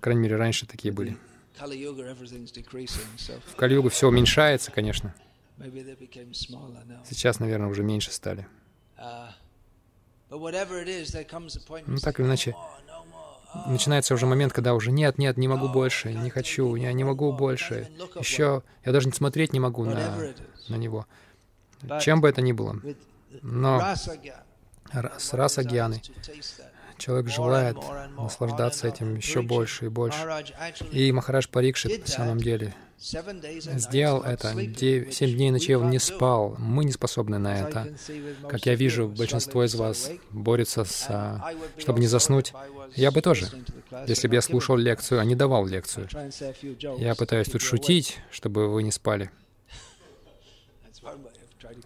[0.00, 1.18] По крайней мере, раньше такие были.
[1.54, 5.14] В Кали-югу все уменьшается, конечно.
[7.04, 8.46] Сейчас, наверное, уже меньше стали.
[8.96, 9.28] Uh,
[10.30, 12.56] ну, так или иначе,
[13.54, 17.04] oh, начинается уже момент, когда уже нет, нет, не могу больше, не хочу, я не
[17.04, 17.90] могу больше.
[18.18, 20.32] Еще я даже не смотреть не могу на,
[20.68, 21.06] на него.
[22.00, 22.80] Чем бы это ни было.
[23.42, 23.82] Но
[25.18, 26.00] с раса гьяны
[27.00, 27.76] Человек желает
[28.16, 30.44] наслаждаться этим еще больше и больше.
[30.92, 34.52] И Махарадж Парикшит на самом деле сделал это.
[34.52, 36.56] Семь дней и ночей он не спал.
[36.58, 37.94] Мы не способны на это.
[38.48, 41.42] Как я вижу, большинство из вас борется, с,
[41.78, 42.52] чтобы не заснуть.
[42.94, 43.48] Я бы тоже,
[44.06, 46.06] если бы я слушал лекцию, а не давал лекцию.
[46.98, 49.30] Я пытаюсь тут шутить, чтобы вы не спали.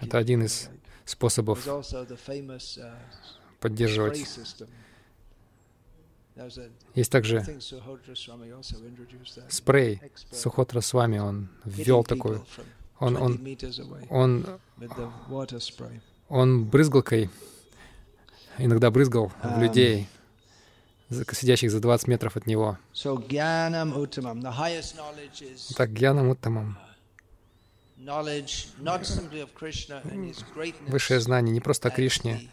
[0.00, 0.68] Это один из
[1.04, 1.64] способов
[3.60, 4.26] поддерживать
[6.94, 7.44] есть также
[9.48, 10.00] спрей
[10.32, 12.40] Сухотра с вами, он ввел такой,
[12.98, 13.40] он, он,
[14.10, 14.46] он,
[16.28, 17.30] он брызгалкой
[18.58, 20.08] иногда брызгал в um, людей,
[21.10, 22.78] сидящих за 20 метров от него.
[25.76, 26.78] Так, гьянам уттамам.
[30.88, 32.50] Высшее знание не просто о Кришне,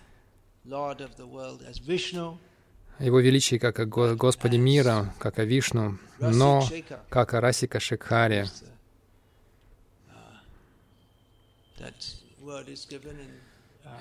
[3.01, 6.67] его величии как о Господе мира, как о Вишну, но
[7.09, 8.47] как о Расика Шикхаре.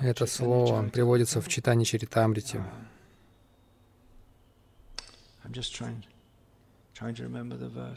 [0.01, 2.63] Это слово приводится в читании Чаритамрити.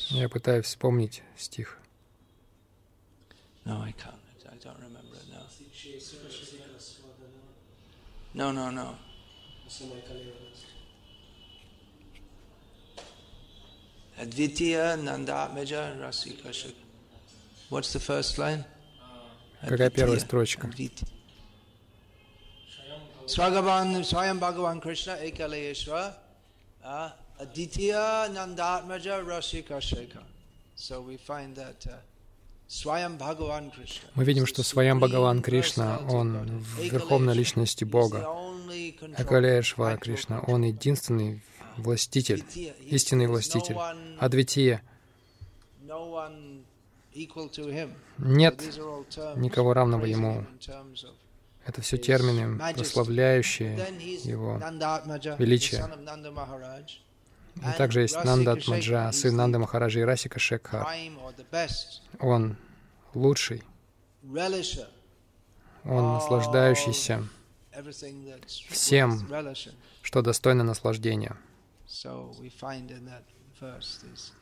[0.09, 1.77] Я пытаюсь вспомнить стих.
[8.35, 8.97] No, no, no.
[14.19, 16.73] Advitiya Nandatmaja Rasika
[17.69, 18.65] What's the first line?
[19.61, 20.69] Какая первая строчка?
[23.25, 26.13] Swagavan Swayam Bhagavan Krishna Ekalayeshwa
[27.39, 30.23] Aditya Nandatmaja Rasika Shekha.
[30.75, 31.95] So we find that uh,
[34.15, 38.27] мы видим, что Сваям Бхагаван Кришна, Он верховной личности Бога.
[39.17, 41.41] Акалешва Кришна, Он единственный
[41.77, 42.43] властитель,
[42.87, 43.77] истинный властитель,
[44.19, 44.81] Адвития.
[48.17, 48.61] Нет
[49.35, 50.45] никого равного Ему.
[51.65, 53.75] Это все термины, прославляющие
[54.23, 54.59] Его
[55.37, 55.85] величие.
[57.55, 60.87] И также есть Нандат Маджа, сын Нанда Махараджи и Расика Шекхар.
[62.19, 62.57] Он
[63.13, 63.63] лучший.
[65.85, 67.27] Он наслаждающийся
[68.69, 69.27] всем,
[70.01, 71.35] что достойно наслаждения.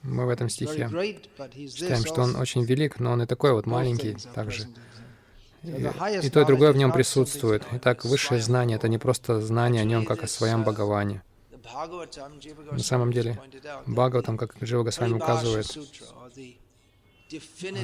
[0.04, 0.90] Мы в этом стихе
[1.70, 4.68] считаем, что он очень велик, но он и такой вот маленький также.
[5.64, 5.70] И,
[6.24, 7.64] и то, и другое в нем присутствует.
[7.74, 11.22] Итак, высшее знание— это не просто знание о нем, как о своем Бхагаване.
[12.72, 13.40] На самом деле,
[13.86, 15.68] Бхагаватам, как Джива Госвами указывает,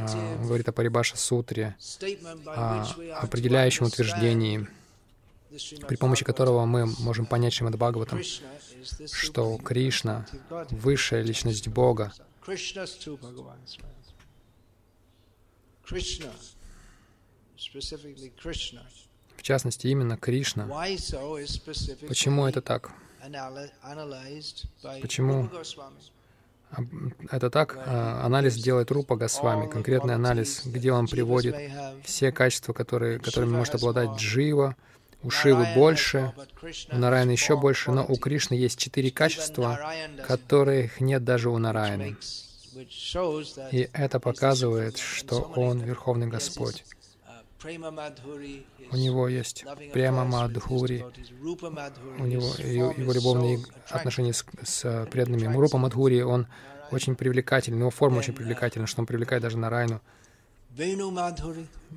[0.08, 1.76] а, говорит о Парибаша Сутре,
[2.46, 2.86] о
[3.22, 4.68] определяющем утверждении,
[5.88, 8.22] при помощи которого мы можем понять Шримад Бхагаватам,
[9.12, 10.26] что Кришна—
[10.72, 12.14] высшая личность Бога.
[19.38, 20.68] В частности, именно Кришна.
[22.08, 22.92] Почему это так?
[25.02, 25.50] Почему
[27.32, 27.78] это так?
[27.78, 31.56] А, анализ делает Рупа Госвами, конкретный анализ, где он приводит
[32.04, 34.76] все качества, которые, которыми может обладать Джива,
[35.24, 36.34] у Шивы больше,
[36.92, 39.80] у Нараяна еще больше, но у Кришны есть четыре качества,
[40.26, 42.18] которых нет даже у Нараяны.
[43.72, 46.84] И это показывает, что Он Верховный Господь.
[47.64, 51.04] У него есть прямо Мадхури,
[51.42, 53.60] у него его любовные
[53.90, 55.48] отношения с, с преданными.
[55.48, 56.48] Мурупа Мадхури, он
[56.92, 60.02] очень привлекательный, его форма очень привлекательна, что он привлекает даже на Райну.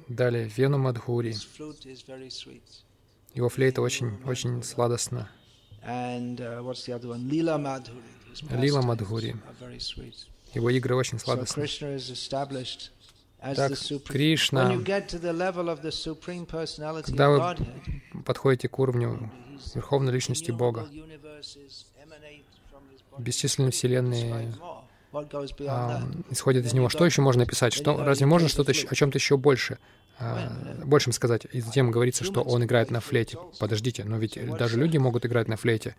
[0.08, 1.34] Далее, Вену Мадхури.
[3.34, 5.28] Его флейта очень, очень сладостна.
[8.50, 9.36] Лила Мадхури.
[10.54, 11.66] Его игры очень сладостны.
[13.40, 13.72] Так,
[14.06, 14.76] Кришна,
[17.06, 17.56] когда вы
[18.26, 19.32] подходите к уровню
[19.74, 20.86] Верховной Личности Бога,
[23.18, 24.52] бесчисленные вселенные
[25.66, 26.88] а, исходят из Него.
[26.88, 27.72] Что еще можно писать?
[27.72, 29.78] Что, разве можно что-то о чем-то еще больше,
[30.20, 30.52] а,
[30.84, 31.46] большем сказать?
[31.52, 33.38] И затем говорится, что Он играет на флейте.
[33.58, 35.96] Подождите, но ведь даже люди могут играть на флейте.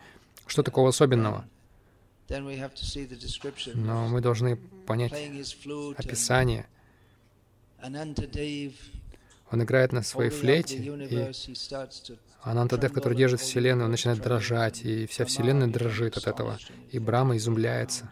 [0.48, 1.46] Что такого особенного?
[3.74, 4.56] Но мы должны
[4.86, 5.14] понять
[5.98, 6.68] описание—
[9.52, 11.32] он играет на своей флейте, и
[12.42, 16.58] Анантадев, который держит Вселенную, он начинает дрожать, и вся Вселенная дрожит от этого.
[16.92, 18.10] И Брама изумляется,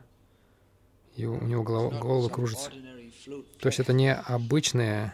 [1.20, 2.72] и у него голова, голова кружится.
[3.59, 5.13] То есть это не обычная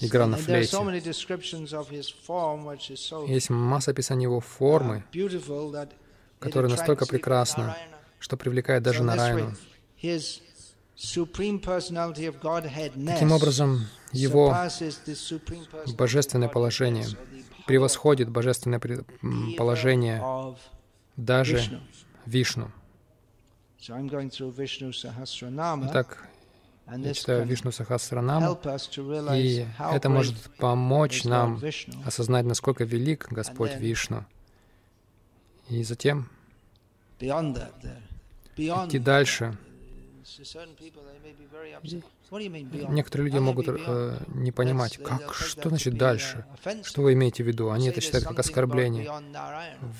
[0.00, 0.76] игра на флейте.
[3.28, 5.04] Есть масса описаний его формы,
[6.38, 7.76] которая настолько прекрасна,
[8.18, 9.54] что привлекает даже Нарайну.
[13.06, 14.56] Таким образом, его
[15.96, 17.06] божественное положение
[17.66, 18.80] превосходит божественное
[19.58, 20.56] положение
[21.16, 21.80] даже
[22.24, 22.72] Вишну.
[25.86, 26.28] Итак,
[26.88, 28.58] я читаю Вишну Сахасранам,
[29.34, 31.60] и это может помочь нам
[32.04, 34.24] осознать, насколько велик Господь Вишну.
[35.68, 36.28] И затем
[38.56, 39.56] идти дальше,
[42.30, 46.44] Некоторые люди могут э, не понимать, как, что значит дальше,
[46.84, 47.70] что вы имеете в виду.
[47.70, 49.10] Они это считают как оскорбление.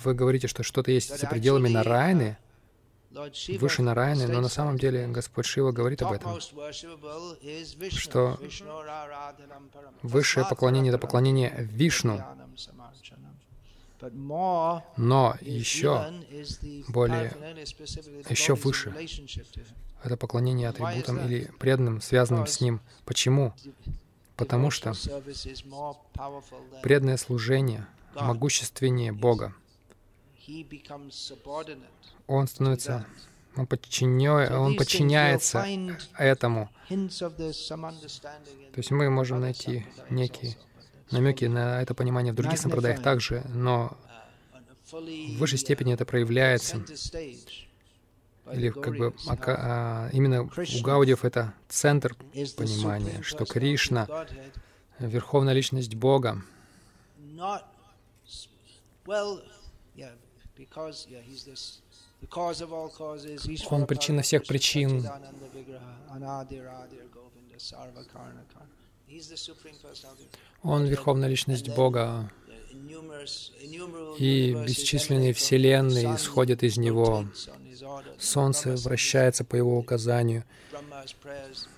[0.04, 2.36] Вы говорите, что что-то есть за пределами Нарайны,
[3.58, 6.38] выше Нарайны, но на самом деле Господь Шива говорит об этом,
[7.90, 8.38] что
[10.02, 12.22] высшее поклонение— это поклонение Вишну,
[14.96, 16.12] но еще
[16.88, 17.32] более,
[18.28, 18.94] еще выше.
[20.04, 22.80] это поклонение атрибутам или преданным, связанным с Ним.
[23.04, 23.54] Почему?
[24.36, 24.92] Потому что
[26.82, 29.54] преданное служение могущественнее Бога.
[32.26, 33.06] Он становится,
[33.56, 35.66] он, подчиняет, он подчиняется
[36.16, 36.70] этому.
[36.88, 40.56] То есть мы можем найти некие
[41.10, 43.96] намеки на это понимание в других сампрадаях также, но
[44.90, 46.84] в высшей степени это проявляется
[48.52, 49.14] или как бы
[49.46, 52.14] а, именно у Гаудиев это центр
[52.56, 54.26] понимания, что Кришна—
[54.98, 56.42] верховная личность Бога.
[63.70, 65.08] Он причина всех причин.
[70.62, 72.30] Он верховная личность Бога,
[74.18, 77.26] и бесчисленные вселенные исходят из Него.
[78.18, 80.44] Солнце вращается по Его указанию.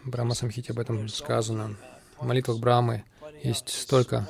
[0.05, 1.77] Брахма Самхите об этом сказано.
[2.19, 3.05] В молитвах Брамы
[3.43, 4.29] есть столько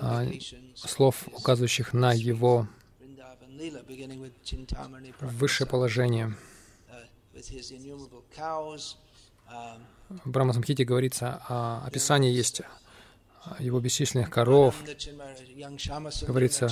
[0.00, 0.26] а,
[0.74, 2.68] слов, указывающих на Его
[5.20, 6.34] высшее положение.
[10.24, 12.62] В Брахма Самхите говорится, о описании есть
[13.58, 14.74] его бесчисленных коров.
[16.22, 16.70] Говорится,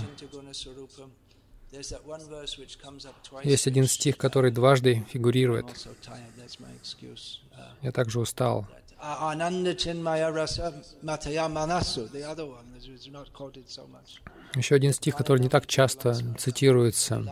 [3.45, 5.67] есть один стих, который дважды фигурирует.
[7.81, 8.67] Я также устал.
[14.55, 17.25] Еще один стих, который не так часто цитируется.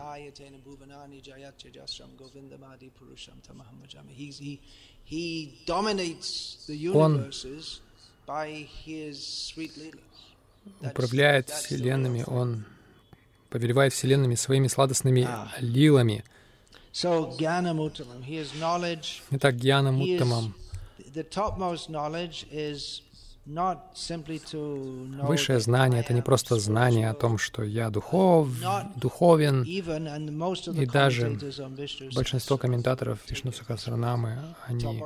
[6.93, 7.25] Он
[10.81, 12.65] управляет вселенными, Он
[13.49, 15.25] повелевает вселенными своими сладостными
[15.59, 16.25] лилами.
[19.31, 20.53] Итак, Гьяна Муттамам
[25.23, 28.49] Высшее знание— это не просто знание о том, что я духов,
[28.95, 31.39] духовен, и даже
[32.13, 35.03] большинство комментаторов Вишну Сахасранамы, они,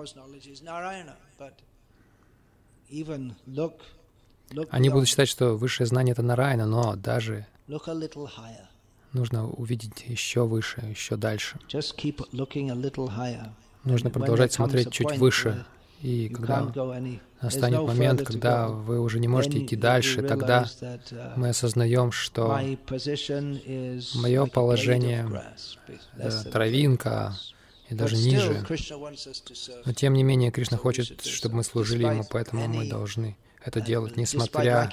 [4.69, 7.47] они будут считать, что высшее знание— это Нарайна, но даже
[9.13, 11.57] нужно увидеть еще выше, еще дальше.
[13.83, 15.65] Нужно продолжать смотреть чуть выше,
[16.01, 16.71] и когда
[17.41, 22.59] настанет момент, когда вы уже не можете идти дальше, тогда uh, мы осознаем, что
[24.15, 25.27] мое положение—
[26.51, 27.35] травинка,
[27.89, 28.65] и даже ниже.
[29.85, 34.17] Но тем не менее, Кришна хочет, чтобы мы служили Ему, поэтому мы должны это делать,
[34.17, 34.91] несмотря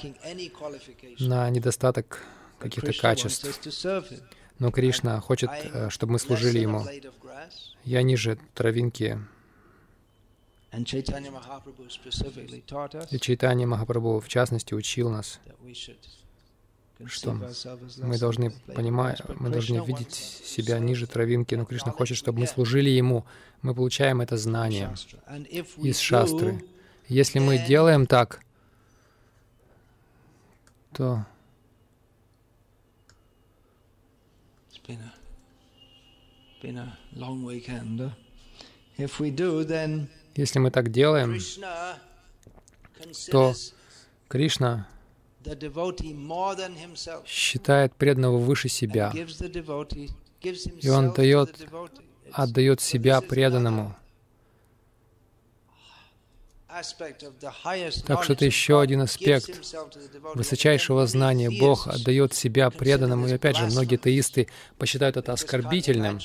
[1.19, 2.23] на недостаток
[2.59, 3.47] каких-то качеств.
[4.59, 6.85] Но Кришна хочет, э, чтобы мы служили Ему.
[7.83, 9.19] Я ниже травинки
[10.73, 10.83] и
[13.19, 15.39] Чайтанья Махапрабху, в частности, учил нас,
[17.05, 17.39] что
[17.97, 22.89] мы должны понимать, мы должны видеть себя ниже травинки, но Кришна хочет, чтобы мы служили
[22.89, 23.25] Ему.
[23.61, 24.95] Мы получаем это знание
[25.77, 26.63] из шастры.
[27.07, 28.39] Если мы делаем так,
[30.91, 31.25] то
[38.95, 41.39] If we do, then если мы так делаем,
[43.31, 43.53] то
[44.27, 44.87] Кришна
[47.25, 49.13] считает преданного выше себя,
[50.81, 51.67] и он дает,
[52.31, 53.95] отдает себя преданному.
[58.07, 59.75] Так что это еще один аспект
[60.33, 61.51] высочайшего знания.
[61.51, 63.27] Бог отдает себя преданному.
[63.27, 64.47] И опять же, многие теисты
[64.79, 66.19] посчитают это оскорбительным.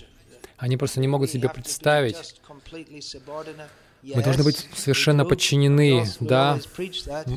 [0.56, 2.40] Они просто не могут себе представить,
[4.03, 6.59] мы должны быть совершенно подчинены, да,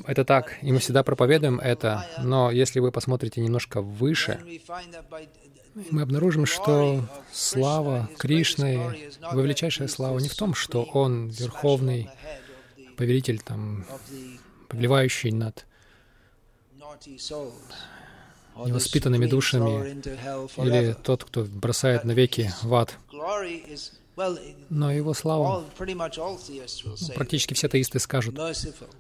[0.06, 4.40] это так, и мы всегда проповедуем это, но если вы посмотрите немножко выше,
[5.90, 8.94] мы обнаружим, что слава Кришны,
[9.32, 12.10] его величайшая слава не в том, что Он верховный
[12.98, 13.86] повелитель, там,
[14.68, 15.66] повелевающий над
[18.66, 20.02] невоспитанными душами,
[20.64, 22.98] или тот, кто бросает навеки в ад.
[24.70, 25.64] Но его слава,
[27.16, 28.36] практически все теисты скажут,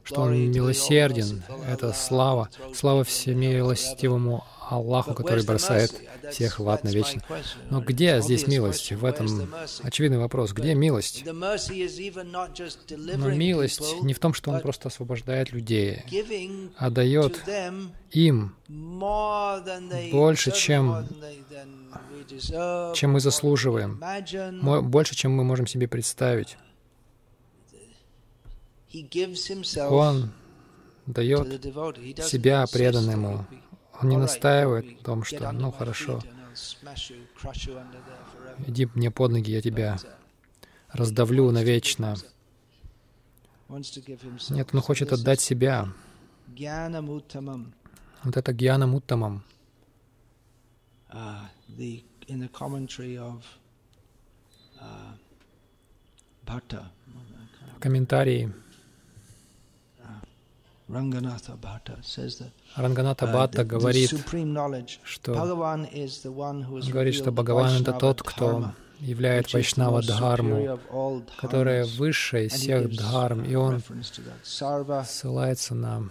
[0.03, 5.93] что он милосерден, это слава, слава всемилостивому Аллаху, который бросает
[6.32, 7.22] всех в ад навечно.
[7.69, 8.91] Но где здесь милость?
[8.93, 9.53] В этом
[9.84, 10.53] очевидный вопрос.
[10.53, 11.26] Где милость?
[11.26, 11.57] Но
[13.30, 16.03] милость не в том, что Он просто освобождает людей,
[16.78, 17.43] а дает
[18.11, 18.55] им
[20.11, 21.05] больше, чем,
[22.95, 24.01] чем мы заслуживаем,
[24.89, 26.57] больше, чем мы можем себе представить.
[29.89, 30.32] Он
[31.05, 31.63] дает
[32.26, 33.45] себя преданному,
[34.02, 36.22] он не настаивает в том, что, ну хорошо,
[38.68, 39.97] иди мне под ноги, я тебя
[40.89, 42.16] раздавлю навечно.
[44.49, 45.88] Нет, он хочет отдать себя.
[48.24, 49.43] Вот это гьяна муттамам.
[57.76, 58.54] В комментарии
[62.75, 64.09] Ранганатха Бхатта говорит,
[65.03, 65.33] что,
[66.91, 70.79] говорит, что Бхагаван— это тот, кто являет Вайшнава Дхарму,
[71.39, 73.81] которая высшая из всех Дхарм, и он
[74.43, 76.09] ссылается на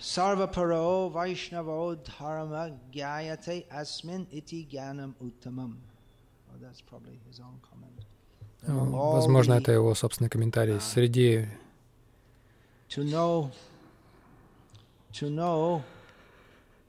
[0.00, 5.78] Сарва паро Вайшнаво Дхарма Гяяте Асмин Ити Гянам Уттамам.
[8.66, 10.80] Возможно, это его собственный комментарий.
[10.80, 11.48] Среди
[12.94, 13.50] to know,
[15.14, 15.82] to know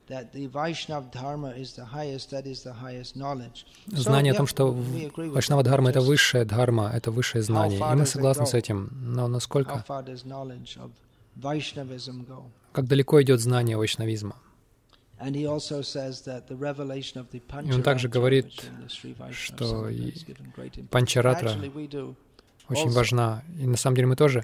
[0.08, 3.66] that the Vaishnav Dharma is the highest, that is the highest knowledge.
[3.88, 7.80] Знание о том, что Вайшнава Дхарма— это высшая дхарма, это высшее знание.
[7.80, 8.90] И мы согласны с этим.
[8.94, 9.84] Но насколько...
[12.74, 14.36] Как далеко идет знание вайшнавизма?
[15.22, 15.48] И
[17.74, 18.52] он также говорит,
[19.32, 19.90] что
[20.90, 21.52] панчаратра
[22.68, 23.44] очень важна.
[23.58, 24.44] И на самом деле мы тоже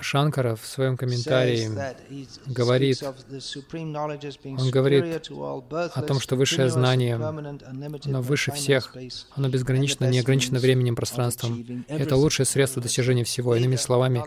[0.00, 1.70] Шанкара в своем комментарии
[2.46, 3.02] говорит,
[4.44, 8.96] он говорит о том, что высшее знание, оно выше всех,
[9.34, 11.84] оно безгранично, не ограничено временем, пространством.
[11.88, 13.54] Это лучшее средство достижения всего.
[13.54, 14.24] Иными словами,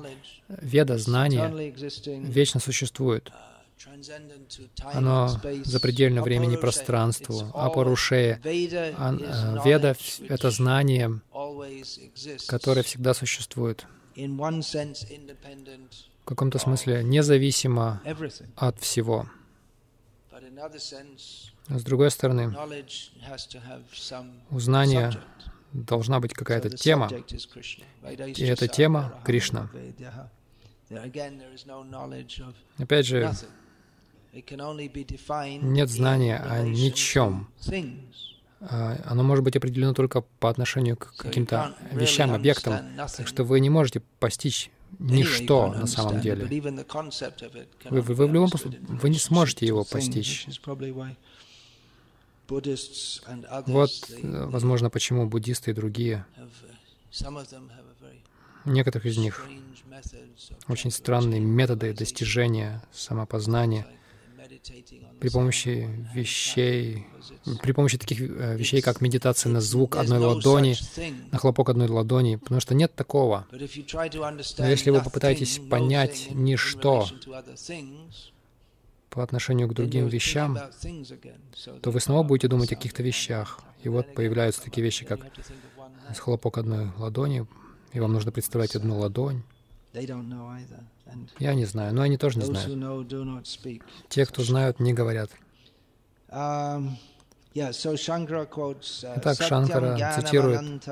[0.47, 1.73] веда, знание,
[2.05, 3.31] вечно существует.
[4.93, 7.51] Оно запредельно времени и пространству.
[7.53, 9.95] А Парушея, э, веда—
[10.29, 11.19] это знание,
[12.47, 13.85] которое всегда существует
[16.23, 18.01] в каком-то смысле независимо
[18.55, 19.27] от всего.
[21.67, 22.55] С другой стороны,
[24.49, 25.13] у знания
[25.73, 29.69] должна быть какая-то тема, и эта тема— Кришна.
[32.77, 33.31] Опять же,
[35.61, 37.47] нет знания о ничем.
[38.69, 42.79] А, оно может быть определено только по отношению к каким-то вещам, объектам.
[42.95, 46.45] Так что вы не можете постичь ничто на самом деле.
[47.89, 50.47] Вы, вы, вы в любом случае вы не сможете его постичь.
[52.47, 56.25] Вот, э, возможно, почему буддисты и другие,
[58.65, 59.45] некоторых из них
[60.67, 63.87] очень странные методы достижения самопознания—
[65.19, 67.05] при помощи вещей,
[67.61, 70.75] при помощи таких э, вещей, как медитация на звук одной ладони,
[71.31, 73.45] на хлопок одной ладони, потому что нет такого.
[73.51, 77.07] Но если вы попытаетесь понять ничто
[79.09, 80.57] по отношению к другим вещам,
[81.81, 83.59] то вы снова будете думать о каких-то вещах.
[83.83, 85.19] И вот появляются такие вещи, как
[86.17, 87.45] хлопок одной ладони,
[87.91, 89.43] и вам нужно представлять одну ладонь.
[91.39, 92.67] Я не знаю, но они тоже не знают.
[94.09, 95.29] Те, кто знают, не говорят.
[96.29, 96.95] Um,
[97.53, 97.71] uh,
[99.17, 100.83] Итак, Шанкара цитирует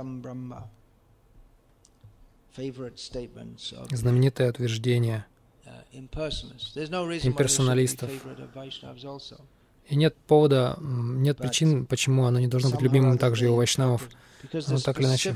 [3.92, 5.26] знаменитое утверждение
[5.66, 5.84] uh,
[7.24, 8.12] имперсоналистов.
[9.88, 14.08] И нет повода, нет причин, почему оно не должно быть любимым также и у вайшнавов.
[14.68, 15.36] Но так или иначе.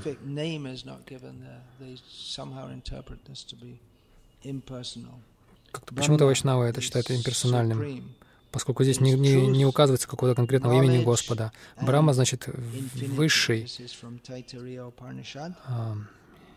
[5.72, 8.16] Как-то почему-то Вайшнава это считает имперсональным,
[8.52, 11.52] поскольку здесь не, не, не указывается какого-то конкретного имени Господа.
[11.82, 13.68] Брама значит высший.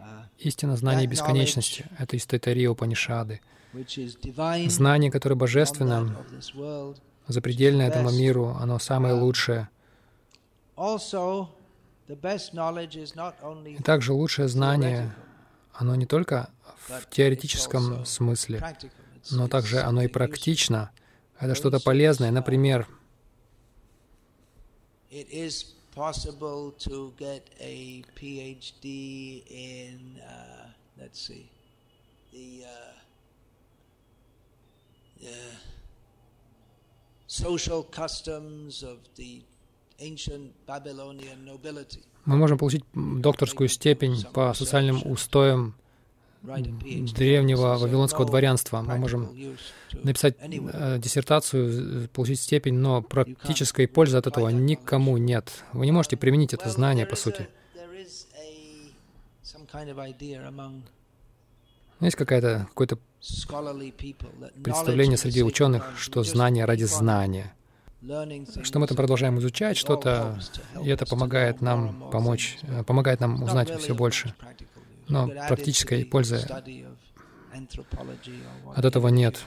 [0.00, 3.40] А, истина знания бесконечности— это из Тайтария Упанишады.
[4.68, 6.16] Знание, которое божественно,
[7.26, 9.68] запредельное этому миру, оно самое лучшее.
[12.08, 15.14] И также лучшее знание,
[15.72, 16.50] оно не только
[16.88, 18.76] в теоретическом смысле,
[19.30, 20.90] но также оно и практично.
[21.38, 22.30] Это что-то полезное.
[22.30, 22.88] Например,
[25.98, 30.68] possible to get a PhD in, uh,
[31.00, 31.50] let's see,
[32.32, 32.98] the, uh,
[37.26, 39.42] social customs of the.
[42.24, 45.74] Мы можем получить докторскую степень по социальным устоям
[46.42, 48.82] древнего вавилонского дворянства.
[48.82, 49.36] Мы можем
[50.04, 55.64] написать э, диссертацию, получить степень, но практической пользы от этого никому нет.
[55.72, 57.48] Вы не можете применить это знание, по сути.
[62.00, 62.88] Есть какое-то какое
[64.62, 67.52] представление среди ученых, что знание ради знания.
[68.62, 70.38] Что мы это продолжаем изучать что-то,
[70.82, 74.34] и это помогает нам помочь, помогает нам узнать все больше
[75.08, 76.46] но практической пользы
[78.74, 79.44] от этого нет.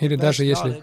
[0.00, 0.82] Или даже если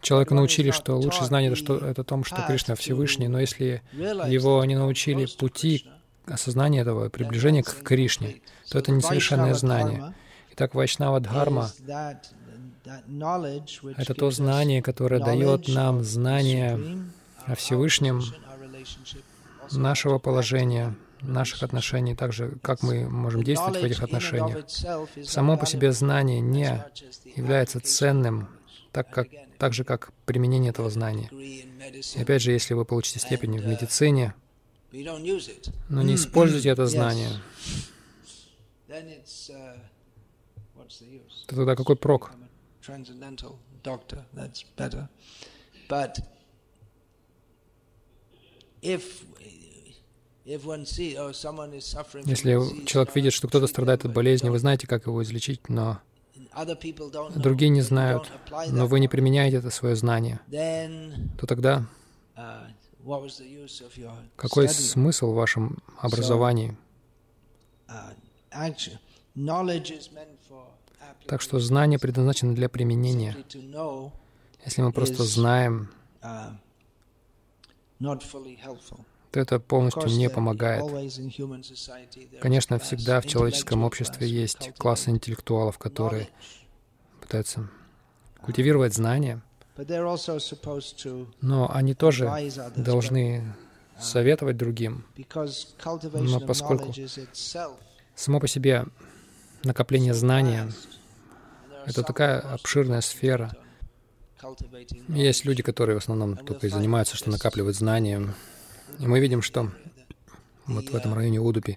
[0.00, 4.64] человека научили, что лучшее знание— это, что, это том, что Кришна Всевышний, но если его
[4.64, 5.86] не научили пути
[6.26, 10.14] осознания этого, приближения к Кришне, то это несовершенное знание.
[10.58, 11.70] Итак, Вайшнава Дхарма—
[13.96, 16.80] это то знание, которое дает нам знание
[17.46, 18.20] о Всевышнем,
[19.70, 24.68] нашего положения, наших отношений, также как мы можем действовать в этих отношениях.
[25.24, 26.84] Само по себе знание не
[27.36, 28.48] является ценным,
[28.90, 29.28] так, как,
[29.58, 31.28] так же, как применение этого знания.
[31.30, 34.34] И опять же, если вы получите степень в медицине,
[34.90, 37.30] но не используйте это знание,
[41.46, 42.30] то тогда какой прок?
[42.30, 42.48] Oh,
[52.24, 56.00] Если человек видит, что кто-то страдает от болезни, вы знаете, как его излечить, но
[57.34, 58.30] другие не знают,
[58.70, 60.40] но вы не применяете это свое знание,
[61.38, 61.86] то тогда
[62.36, 62.70] uh,
[64.36, 66.76] Какой смысл в вашем образовании?
[71.26, 73.36] Так что знание предназначено для применения.
[74.64, 75.90] Если мы просто знаем,
[79.30, 80.84] то это полностью не помогает.
[82.40, 86.28] Конечно, всегда в человеческом обществе есть классы интеллектуалов, которые
[87.20, 87.68] пытаются
[88.40, 89.42] культивировать знания,
[91.40, 92.32] но они тоже
[92.76, 93.54] должны
[93.98, 95.04] советовать другим.
[96.14, 96.94] Но поскольку
[98.14, 98.86] само по себе
[99.64, 100.72] накопление знания—
[101.88, 103.56] это такая обширная сфера,
[105.08, 108.34] есть люди, которые в основном только и занимаются, что накапливают знания.
[108.98, 109.70] И мы видим, что
[110.66, 111.76] вот в этом районе Удупи,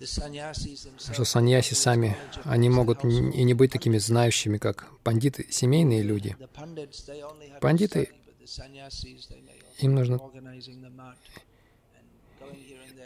[0.00, 3.08] что саньяси сами, они могут и
[3.44, 6.36] не быть такими знающими, как пандиты, семейные люди.
[7.60, 8.10] Пандиты,
[9.78, 10.18] им нужно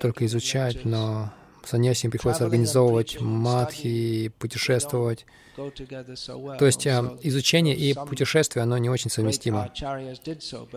[0.00, 1.32] только изучать, но
[1.68, 5.26] саньяси им приходится организовывать матхи, путешествовать.
[5.56, 9.70] То есть а, изучение и путешествие, оно не очень совместимо.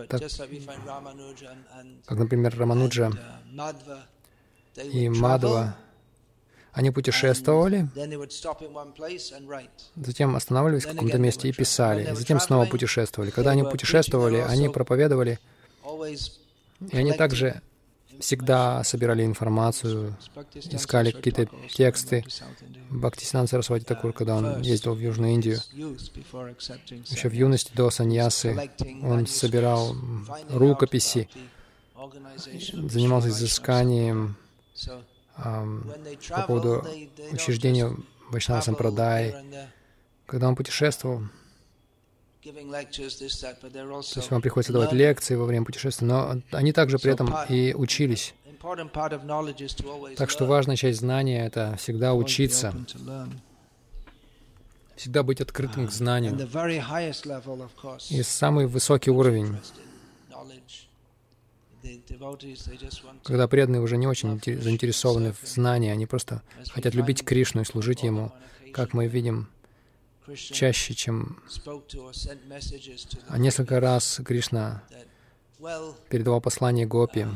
[0.08, 0.22] Так,
[2.06, 3.12] как, например, Рамануджа
[4.92, 5.76] и Мадва,
[6.72, 7.88] они путешествовали,
[9.96, 13.30] затем останавливались в каком-то месте и писали, затем снова путешествовали.
[13.30, 15.38] Когда они путешествовали, они проповедовали,
[16.90, 17.60] и они также
[18.20, 20.16] всегда собирали информацию,
[20.54, 22.24] искали какие-то тексты.
[22.90, 25.58] Бхактисинан Сарасвати Такур, когда он ездил в Южную Индию,
[27.08, 28.70] еще в юности до саньясы,
[29.02, 29.94] он собирал
[30.50, 31.28] рукописи,
[32.36, 34.36] занимался изысканием
[35.38, 35.92] эм,
[36.30, 36.86] по поводу
[37.32, 37.94] учреждения
[38.30, 39.34] Вайшнава Сампрадай.
[40.26, 41.22] Когда он путешествовал,
[42.42, 47.74] то есть вам приходится давать лекции во время путешествия, но они также при этом и
[47.74, 48.34] учились.
[50.16, 52.74] Так что важная часть знания— это всегда учиться,
[54.96, 56.38] всегда быть открытым к знанию.
[58.10, 59.56] И самый высокий уровень,
[63.22, 68.02] когда преданные уже не очень заинтересованы в знании, они просто хотят любить Кришну и служить
[68.02, 68.32] Ему,
[68.74, 69.48] как мы видим
[70.36, 71.42] чаще, чем
[73.28, 74.82] а несколько раз Кришна
[76.08, 77.26] передавал послание Гопи.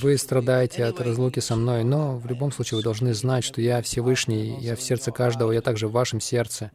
[0.00, 3.82] Вы страдаете от разлуки со мной, но в любом случае вы должны знать, что я
[3.82, 6.70] Всевышний, я в сердце каждого, я также в вашем сердце.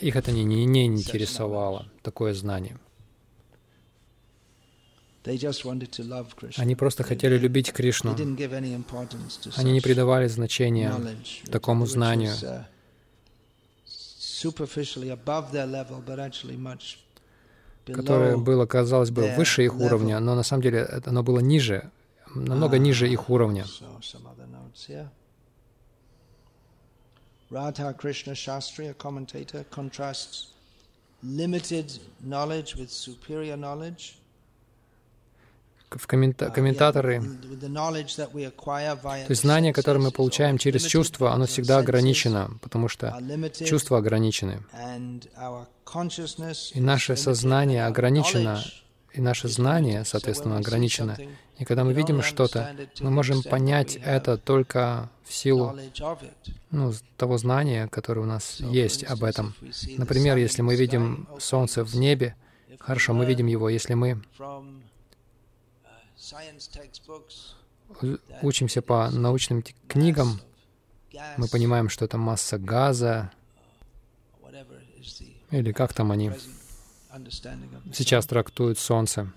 [0.00, 2.78] Их это не, не, не интересовало, такое знание.
[6.56, 8.14] Они просто хотели любить Кришну.
[9.56, 10.94] Они не придавали значения
[11.50, 12.34] такому знанию,
[17.86, 21.90] которое было, казалось бы, выше их уровня, но на самом деле оно было ниже,
[22.34, 23.64] намного ah, ниже их уровня.
[27.50, 30.48] Radha Krishna Shastri, a commentator, contrasts
[31.22, 34.18] limited knowledge with superior knowledge
[35.90, 37.20] в коммента комментаторы.
[37.20, 37.26] То
[39.28, 43.18] есть знание, которое мы получаем через чувства, оно всегда ограничено, потому что
[43.64, 44.62] чувства ограничены.
[46.74, 48.62] И наше сознание ограничено,
[49.12, 51.16] и наше знание, соответственно, ограничено.
[51.58, 55.76] И когда мы видим что-то, мы можем понять это только в силу
[56.70, 59.54] ну, того знания, которое у нас есть об этом.
[59.96, 62.36] Например, если мы видим Солнце в небе,
[62.78, 63.68] хорошо, мы видим его.
[63.68, 64.22] Если мы
[68.42, 70.40] учимся по научным книгам,
[71.36, 73.30] мы понимаем, что это масса газа,
[75.50, 76.30] или как там они
[77.92, 79.32] сейчас трактуют Солнце.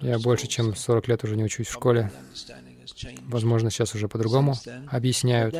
[0.00, 2.10] Я больше чем 40 лет уже не учусь в школе.
[3.22, 4.54] Возможно, сейчас уже по-другому
[4.90, 5.54] объясняют.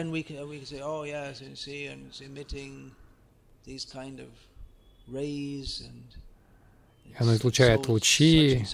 [7.18, 8.66] Оно излучает лучи,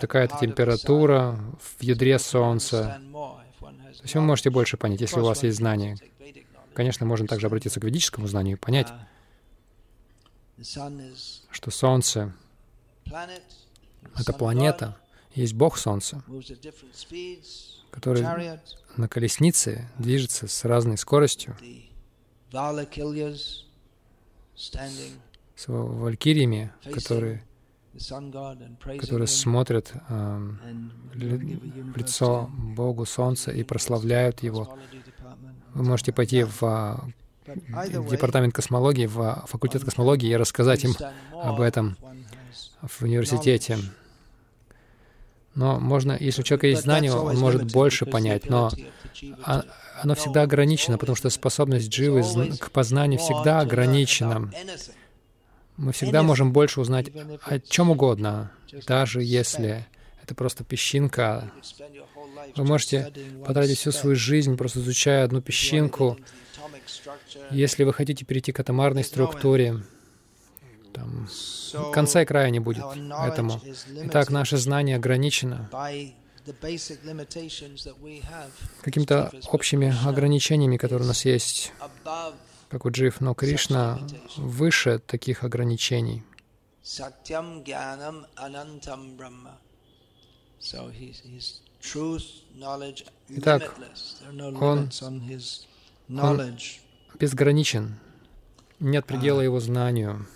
[0.00, 3.00] такая-то температура в ядре Солнца.
[3.10, 5.96] То есть вы можете больше понять, если у вас есть знания.
[6.74, 8.88] Конечно, можно также обратиться к ведическому знанию и понять,
[11.50, 12.32] что Солнце—
[14.16, 14.96] это планета,
[15.34, 16.22] есть Бог Солнца,
[17.90, 18.24] который
[18.96, 21.56] на колеснице движется с разной скоростью
[25.58, 27.42] с валькириями, которые,
[29.00, 30.50] которые смотрят э,
[31.14, 34.78] в лицо Богу Солнца и прославляют Его.
[35.74, 37.08] Вы можете пойти в а,
[37.46, 40.94] департамент космологии, в факультет космологии и рассказать им
[41.32, 41.96] об этом
[42.80, 43.78] в университете.
[45.56, 48.70] Но можно, если у человека есть знание, он может больше понять, но
[50.00, 52.22] оно всегда ограничено, потому что способность дживы
[52.58, 54.52] к познанию всегда ограничена.
[55.78, 57.06] Мы всегда можем больше узнать
[57.44, 58.50] о чем угодно,
[58.86, 59.86] даже если
[60.22, 61.50] это просто песчинка.
[62.56, 63.12] Вы можете
[63.46, 66.18] потратить всю свою жизнь, просто изучая одну песчинку.
[67.50, 69.80] Если вы хотите перейти к атомарной структуре,
[70.92, 71.28] там,
[71.92, 72.84] конца и края не будет
[73.24, 73.60] этому.
[74.04, 75.70] Итак, наше знание ограничено
[78.82, 81.72] какими-то общими ограничениями, которые у нас есть,
[82.68, 83.98] как у Джив, но Кришна
[84.36, 86.22] выше таких ограничений.
[93.28, 93.74] Итак,
[94.60, 94.90] он,
[96.08, 96.58] он
[97.18, 97.98] безграничен,
[98.80, 100.26] нет предела его знанию.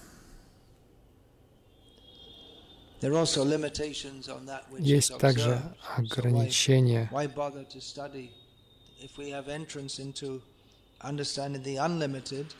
[4.78, 5.60] Есть также
[5.96, 7.10] ограничения.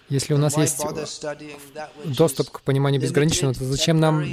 [0.09, 0.81] Если у нас есть
[2.05, 4.25] доступ к пониманию безграничного, то зачем нам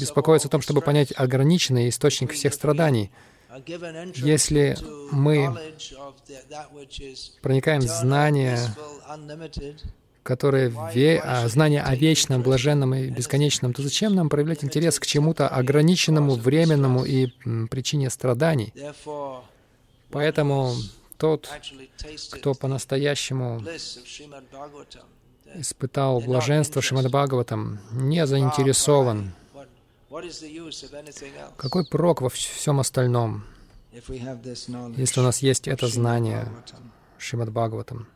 [0.00, 3.10] беспокоиться о том, чтобы понять ограниченный источник всех страданий?
[4.16, 4.76] Если
[5.10, 5.56] мы
[7.42, 8.58] проникаем в знание
[10.24, 11.20] которые ве...
[11.22, 16.34] а, знание о вечном, блаженном и бесконечном, то зачем нам проявлять интерес к чему-то ограниченному,
[16.34, 17.26] временному и
[17.68, 18.72] причине страданий?
[20.10, 20.74] Поэтому
[21.18, 21.50] тот,
[22.32, 23.62] кто по-настоящему
[25.54, 29.32] испытал блаженство Шримад Бхагаватам, не заинтересован.
[31.56, 33.44] Какой прок во всем остальном,
[33.92, 36.48] если у нас есть это знание
[37.18, 38.08] Шримад Бхагаватам?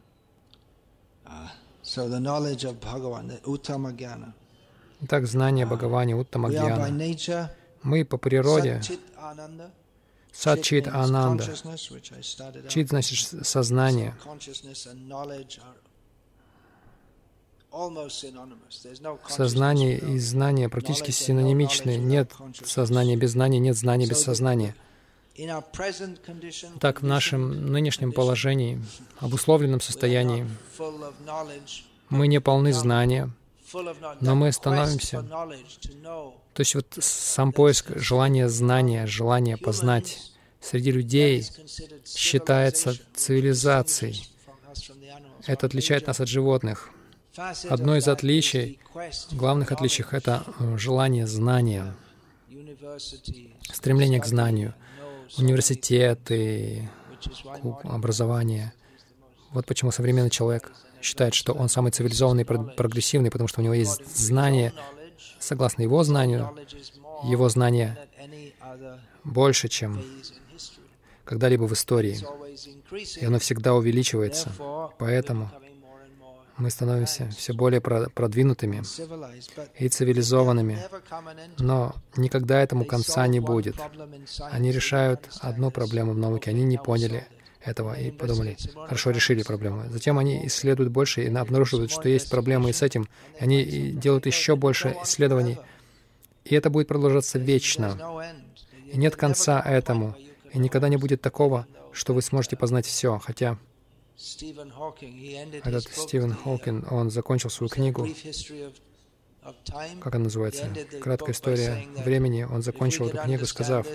[5.00, 6.88] Итак, знание Бхагавани, Уттама Гьяна.
[7.82, 8.82] Мы по природе
[10.32, 11.44] Садчит Ананда.
[12.68, 14.14] Чит значит сознание.
[19.28, 21.96] Сознание и знание практически синонимичны.
[21.96, 22.32] Нет
[22.64, 24.74] сознания без знания, нет знания без сознания.
[26.80, 28.82] Так, в нашем нынешнем положении,
[29.18, 30.48] обусловленном состоянии,
[32.08, 33.30] мы не полны знания,
[34.20, 35.22] но мы становимся.
[35.22, 41.44] То есть вот сам поиск желания знания, желания познать среди людей
[42.04, 44.28] считается цивилизацией.
[45.46, 46.90] Это отличает нас от животных.
[47.68, 48.80] Одно из отличий,
[49.30, 51.94] главных отличий, это э, желание знания,
[53.72, 54.74] стремление к знанию—
[55.36, 56.88] университеты,
[57.84, 58.72] образование.
[59.50, 60.72] Вот почему современный человек
[61.02, 64.72] считает, что он самый цивилизованный прогрессивный, потому что у него есть знание,
[65.38, 66.56] согласно его знанию,
[67.24, 67.96] его знание
[69.24, 70.02] больше, чем
[71.24, 72.18] когда-либо в истории.
[73.20, 74.52] И оно всегда увеличивается.
[74.98, 75.50] Поэтому
[76.56, 78.82] мы становимся все более продвинутыми
[79.78, 80.78] и цивилизованными,
[81.58, 83.76] но никогда этому конца не будет.
[84.50, 87.26] Они решают одну проблему в науке, они не поняли
[87.60, 89.84] этого и подумали, хорошо, решили проблему.
[89.90, 93.08] Затем они исследуют больше и обнаруживают, что есть проблемы и с этим.
[93.38, 95.58] Они делают еще больше исследований,
[96.44, 97.98] и это будет продолжаться вечно.
[98.90, 100.14] И нет конца этому.
[100.52, 103.58] И никогда не будет такого, что вы сможете познать все, хотя
[104.18, 108.08] этот Стивен Хокин, он закончил свою книгу,
[110.00, 110.68] как она называется,
[111.00, 112.42] «Краткая история времени».
[112.42, 113.86] Он закончил эту книгу, сказав,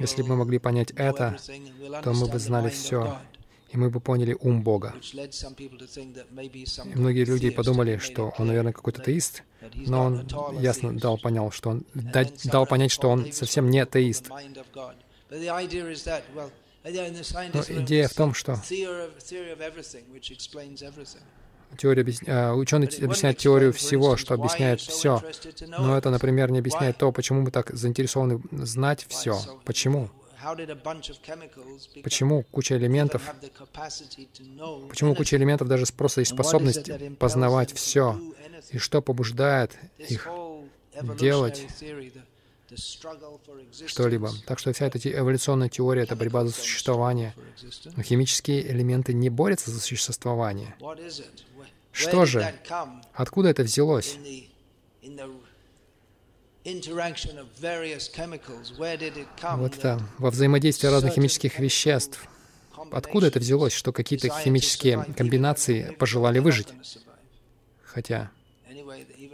[0.00, 1.36] «Если бы мы могли понять это,
[2.02, 3.18] то мы бы знали все,
[3.70, 4.94] и мы бы поняли ум Бога».
[5.12, 9.42] И многие люди подумали, что он, наверное, какой-то теист,
[9.74, 10.26] но он
[10.60, 11.84] ясно дал, понял, что он
[12.44, 14.28] дал понять, что он совсем не теист.
[14.28, 14.40] Но
[16.82, 18.60] идея в том, что
[21.76, 25.22] теория, а, ученый объясняет теорию всего, что объясняет все.
[25.78, 29.38] Но это, например, не объясняет то, почему мы так заинтересованы знать все.
[29.64, 30.08] Почему?
[32.02, 33.22] Почему куча элементов,
[34.88, 38.20] почему куча элементов даже просто есть способность познавать все,
[38.70, 40.28] и что побуждает их
[41.18, 41.64] делать
[43.86, 44.30] что-либо.
[44.46, 47.34] Так что вся эта эволюционная теория— это борьба за существование.
[47.96, 50.74] Но химические элементы не борются за существование.
[51.92, 52.54] Что же?
[53.14, 54.16] Откуда это взялось?
[59.56, 62.26] Вот это, во взаимодействии разных химических веществ.
[62.90, 66.68] Откуда это взялось, что какие-то химические комбинации пожелали выжить?
[67.84, 68.30] Хотя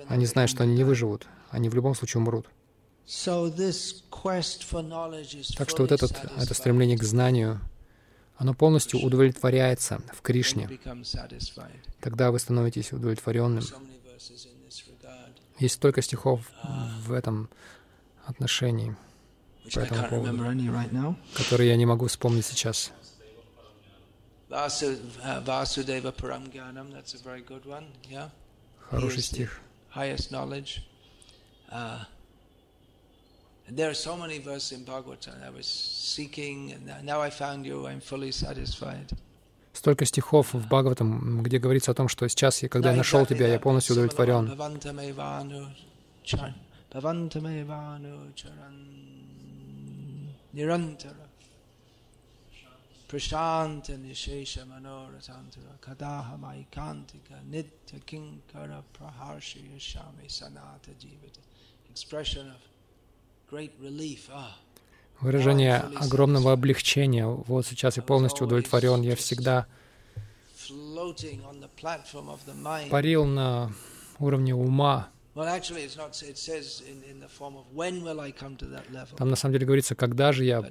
[0.09, 1.27] они знают, что они не выживут.
[1.51, 2.47] Они в любом случае умрут.
[5.57, 7.61] Так что вот этот, это стремление к знанию,
[8.39, 10.70] оно полностью удовлетворяется в Кришне.
[12.01, 13.64] Тогда вы становитесь удовлетворенным.
[15.59, 16.49] Есть столько стихов
[17.05, 17.51] в этом
[18.24, 18.97] отношении,
[19.74, 22.93] по этому поводу, которые я не могу вспомнить сейчас.
[28.89, 29.61] Хороший стих.
[33.71, 35.43] There are so many verses in Bhagavatam.
[35.45, 37.87] I was seeking, and now I found you.
[37.87, 39.12] I'm fully satisfied.
[39.75, 43.61] Столько стихов в Бхагаватам, где говорится о том, что сейчас, когда я нашел тебя, я
[43.61, 44.49] полностью удовлетворен.
[53.09, 61.41] Prashanta Nishesha Manoratantara Kadahama Ikantika Nitya Kinkara Praharshi Yashami Sanata Jivata
[61.89, 62.61] Expression of
[65.21, 67.27] Выражение огромного облегчения.
[67.27, 69.03] Вот сейчас я полностью удовлетворен.
[69.03, 69.67] Я всегда
[72.91, 73.73] парил на
[74.19, 75.09] уровне ума.
[79.17, 80.71] Там на самом деле говорится, когда же я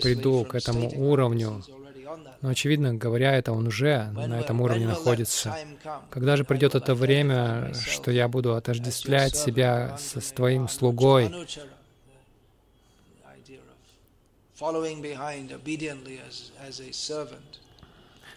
[0.00, 1.62] приду к этому уровню.
[2.40, 5.56] Но, очевидно, говоря это, он уже на этом уровне находится.
[6.10, 11.32] Когда же придет это время, что я буду отождествлять себя с твоим слугой,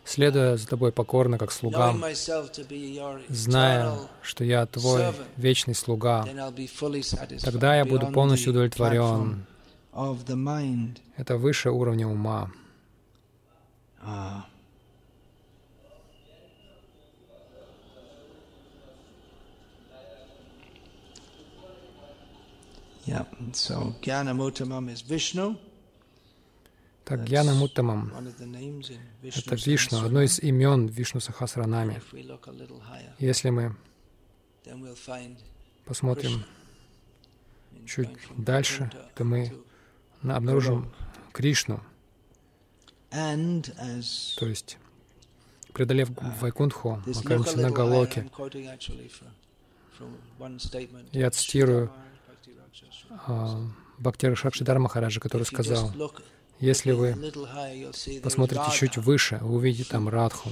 [0.05, 2.03] следуя за тобой покорно, как слугам,
[3.30, 6.26] зная, что я твой вечный слуга,
[7.41, 9.45] тогда я буду полностью удовлетворен.
[11.17, 12.51] Это выше уровня ума.
[14.07, 14.45] Ah.
[23.05, 25.57] Yeah, so Jnanamuttamam is Vishnu.
[27.05, 28.11] Так, Гьяна Муттамам—
[29.21, 32.01] это Вишну, одно из имен Вишну Сахасранами.
[33.19, 33.75] Если мы
[35.85, 36.43] посмотрим
[37.85, 39.53] чуть дальше, то мы
[40.23, 40.91] обнаружим
[41.31, 41.79] Кришну.
[43.11, 44.77] То есть,
[45.73, 46.09] преодолев
[46.41, 48.29] Вайкунтху, мы окажемся на Галоке.
[51.11, 51.91] Я цитирую
[53.27, 53.61] а,
[53.99, 55.91] Бхактира Шакшидар Махараджа, который сказал,
[56.59, 57.15] если вы
[58.23, 60.49] посмотрите чуть выше, вы увидите там Радху.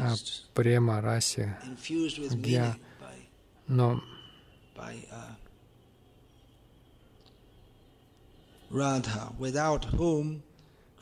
[0.00, 0.14] А
[0.54, 1.56] према, раси,
[2.34, 2.76] гья,
[3.68, 4.02] но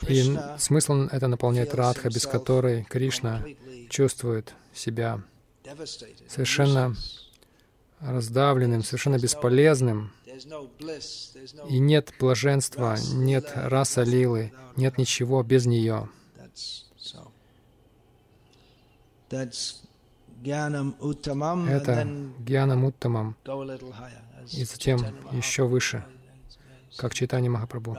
[0.08, 3.42] и смысл это наполняет Радха, без которой Кришна
[3.88, 5.22] чувствует себя
[6.28, 6.94] совершенно
[8.00, 10.12] раздавленным, совершенно бесполезным,
[11.68, 16.08] и нет блаженства, нет раса лилы, нет ничего без нее.
[21.68, 23.36] Это гьянам уттамам,
[24.52, 25.00] и затем
[25.32, 26.04] еще выше,
[26.96, 27.98] как читание Махапрабху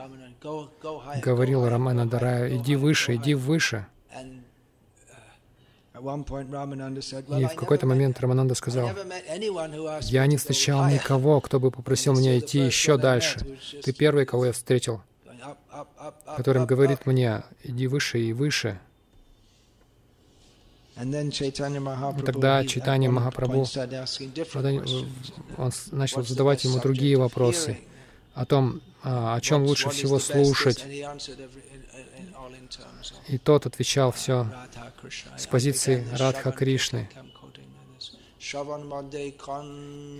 [1.22, 3.86] говорил Рамана Дарая, иди выше, иди выше.
[5.94, 8.90] И в какой-то момент Рамананда сказал,
[10.02, 13.40] «Я не встречал никого, кто бы попросил меня идти еще дальше.
[13.84, 15.02] Ты первый, кого я встретил,
[16.36, 18.80] которым говорит мне, иди выше и выше».
[20.96, 23.66] И тогда Чайтанья Махапрабху,
[25.56, 27.78] он начал задавать ему другие вопросы
[28.34, 30.84] о том, а, о чем лучше всего слушать.
[33.28, 34.46] И тот отвечал все
[35.36, 37.08] с позиции Радха Кришны.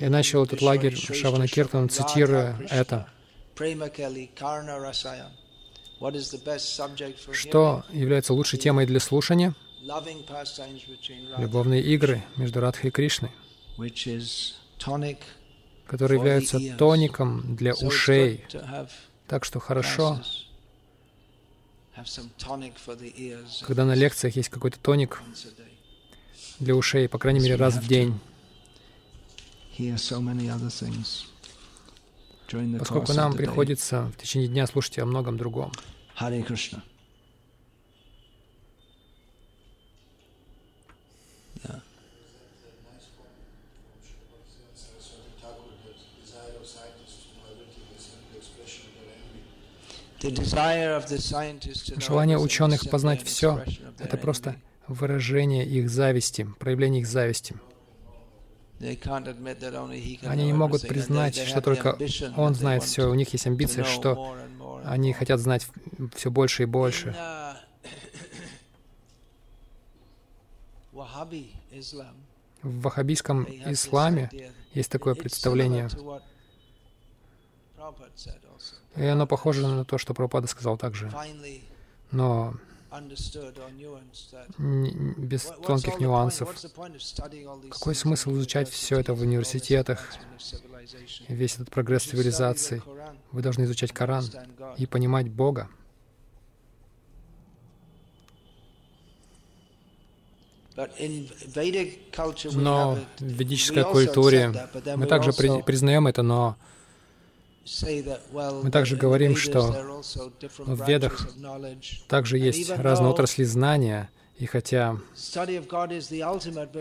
[0.01, 3.09] Я начал этот лагерь Шавана Киртан, цитируя это.
[7.33, 9.55] Что является лучшей темой для слушания?
[11.39, 13.31] Любовные игры между Радхой и Кришной,
[15.93, 18.45] которые являются тоником для ушей.
[19.29, 20.19] Так что хорошо
[23.67, 25.23] когда на лекциях есть какой-то тоник
[26.59, 28.19] для ушей, по крайней мере, раз в день.
[32.79, 35.71] Поскольку нам приходится в течение дня слушать о многом другом.
[36.15, 36.83] Харе Кришна.
[51.97, 53.65] Желание ученых познать все—
[53.99, 54.57] это просто
[54.87, 57.57] выражение их зависти, проявление их зависти.
[58.81, 61.97] Они не могут признать, что только
[62.37, 64.37] Он знает все, у них есть амбиция, что
[64.85, 65.67] они хотят знать
[66.15, 67.17] все больше и больше.
[72.63, 74.31] В ваххабийском исламе
[74.73, 75.89] есть такое представление,
[78.97, 81.11] и оно похоже на то, что Прабхупада сказал также.
[82.11, 82.55] Но
[84.59, 86.55] без тонких нюансов.
[87.71, 90.07] Какой смысл изучать все это в университетах,
[91.29, 92.83] весь этот прогресс цивилизации?
[93.31, 94.25] Вы должны изучать Коран
[94.77, 95.69] и понимать Бога.
[102.53, 104.53] Но в ведической культуре
[104.97, 106.57] мы также признаем это, но
[108.33, 110.03] мы также говорим, что
[110.59, 111.29] в Ведах
[112.09, 114.97] также есть разные отрасли знания, и хотя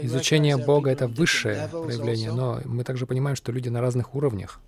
[0.01, 4.59] изучение Бога— это высшее проявление, но мы также понимаем, что люди на разных уровнях.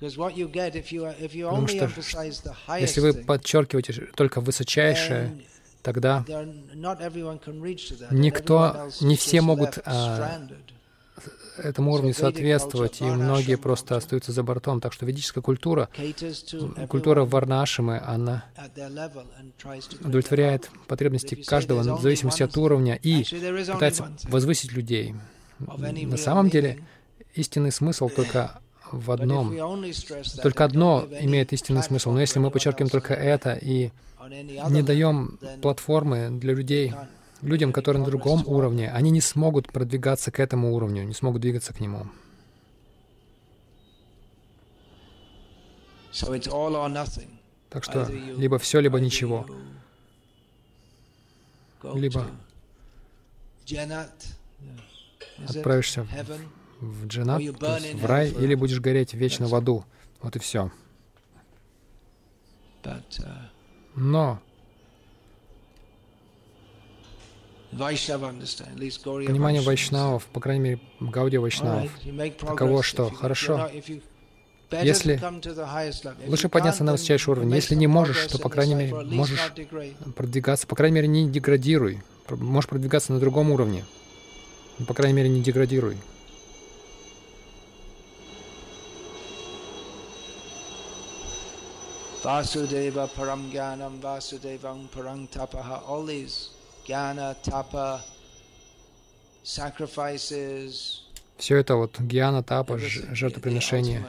[0.00, 1.90] Потому что
[2.78, 5.36] если вы подчеркиваете только высочайшее,
[5.82, 6.24] тогда
[8.10, 10.40] никто, не все могут а,
[11.58, 14.80] этому уровню соответствовать, и многие просто остаются за бортом.
[14.80, 15.88] Так что ведическая культура,
[16.88, 18.44] культура Варнашимы, она
[20.00, 23.24] удовлетворяет потребности каждого в зависимости от уровня и
[23.72, 25.14] пытается возвысить людей.
[25.58, 26.84] На самом деле,
[27.34, 28.60] истинный смысл только
[28.92, 29.54] в одном.
[30.42, 32.12] Только одно имеет истинный смысл.
[32.12, 33.90] Но если мы подчеркиваем только это и
[34.70, 36.94] не даем платформы для людей,
[37.42, 41.72] людям, которые на другом уровне, они не смогут продвигаться к этому уровню, не смогут двигаться
[41.72, 42.06] к нему.
[47.70, 49.46] Так что либо все, либо ничего.
[51.94, 52.26] Либо
[55.46, 56.06] отправишься
[56.80, 59.84] в джанат, в рай, или будешь гореть вечно в аду.
[60.20, 60.70] Вот и все.
[63.94, 64.40] Но
[67.78, 71.90] Понимание вайшнавов, по крайней мере, Гаудия вайшнавов,
[72.40, 73.70] таково, что хорошо,
[74.70, 75.20] если
[76.26, 79.52] лучше подняться на высочайший уровень, если не можешь, то, по крайней мере, можешь
[80.16, 82.02] продвигаться, по крайней мере, не деградируй.
[82.30, 83.84] Можешь продвигаться на другом уровне.
[84.78, 85.96] Но, по крайней мере, не деградируй.
[92.22, 93.98] Vasudeva param gyanam,
[94.94, 96.57] parang tapaha, all these
[96.88, 98.00] jnana, tapa,
[99.44, 101.02] sacrifices.
[101.36, 104.04] Все это вот гьяна, тапа, жертвоприношение.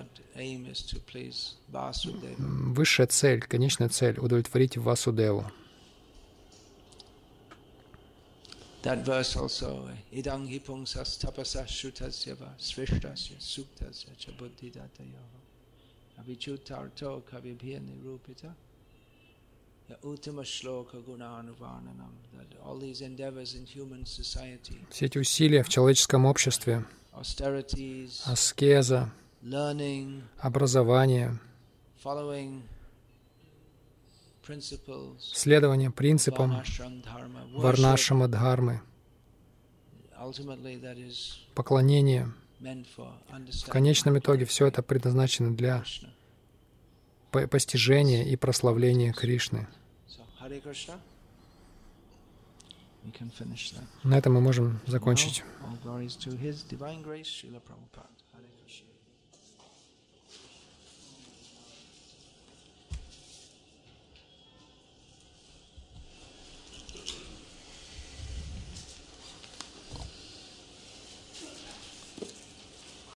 [2.37, 5.45] Высшая цель, конечная цель— удовлетворить Васудеву.
[8.81, 11.19] That verse also, idang hipungsas
[13.39, 14.15] suktasya
[16.19, 18.55] avichutarto kavibhya nirupita
[24.89, 26.85] все эти усилия в человеческом обществе,
[28.25, 29.11] аскеза,
[30.37, 31.39] образование,
[35.19, 36.63] следование принципам.
[37.53, 38.81] Варнашама дхармы,
[41.55, 42.31] поклонение.
[42.59, 45.83] В конечном итоге все это предназначено для
[47.31, 49.67] постижения и прославления Кришны.
[54.03, 55.43] На этом мы можем закончить.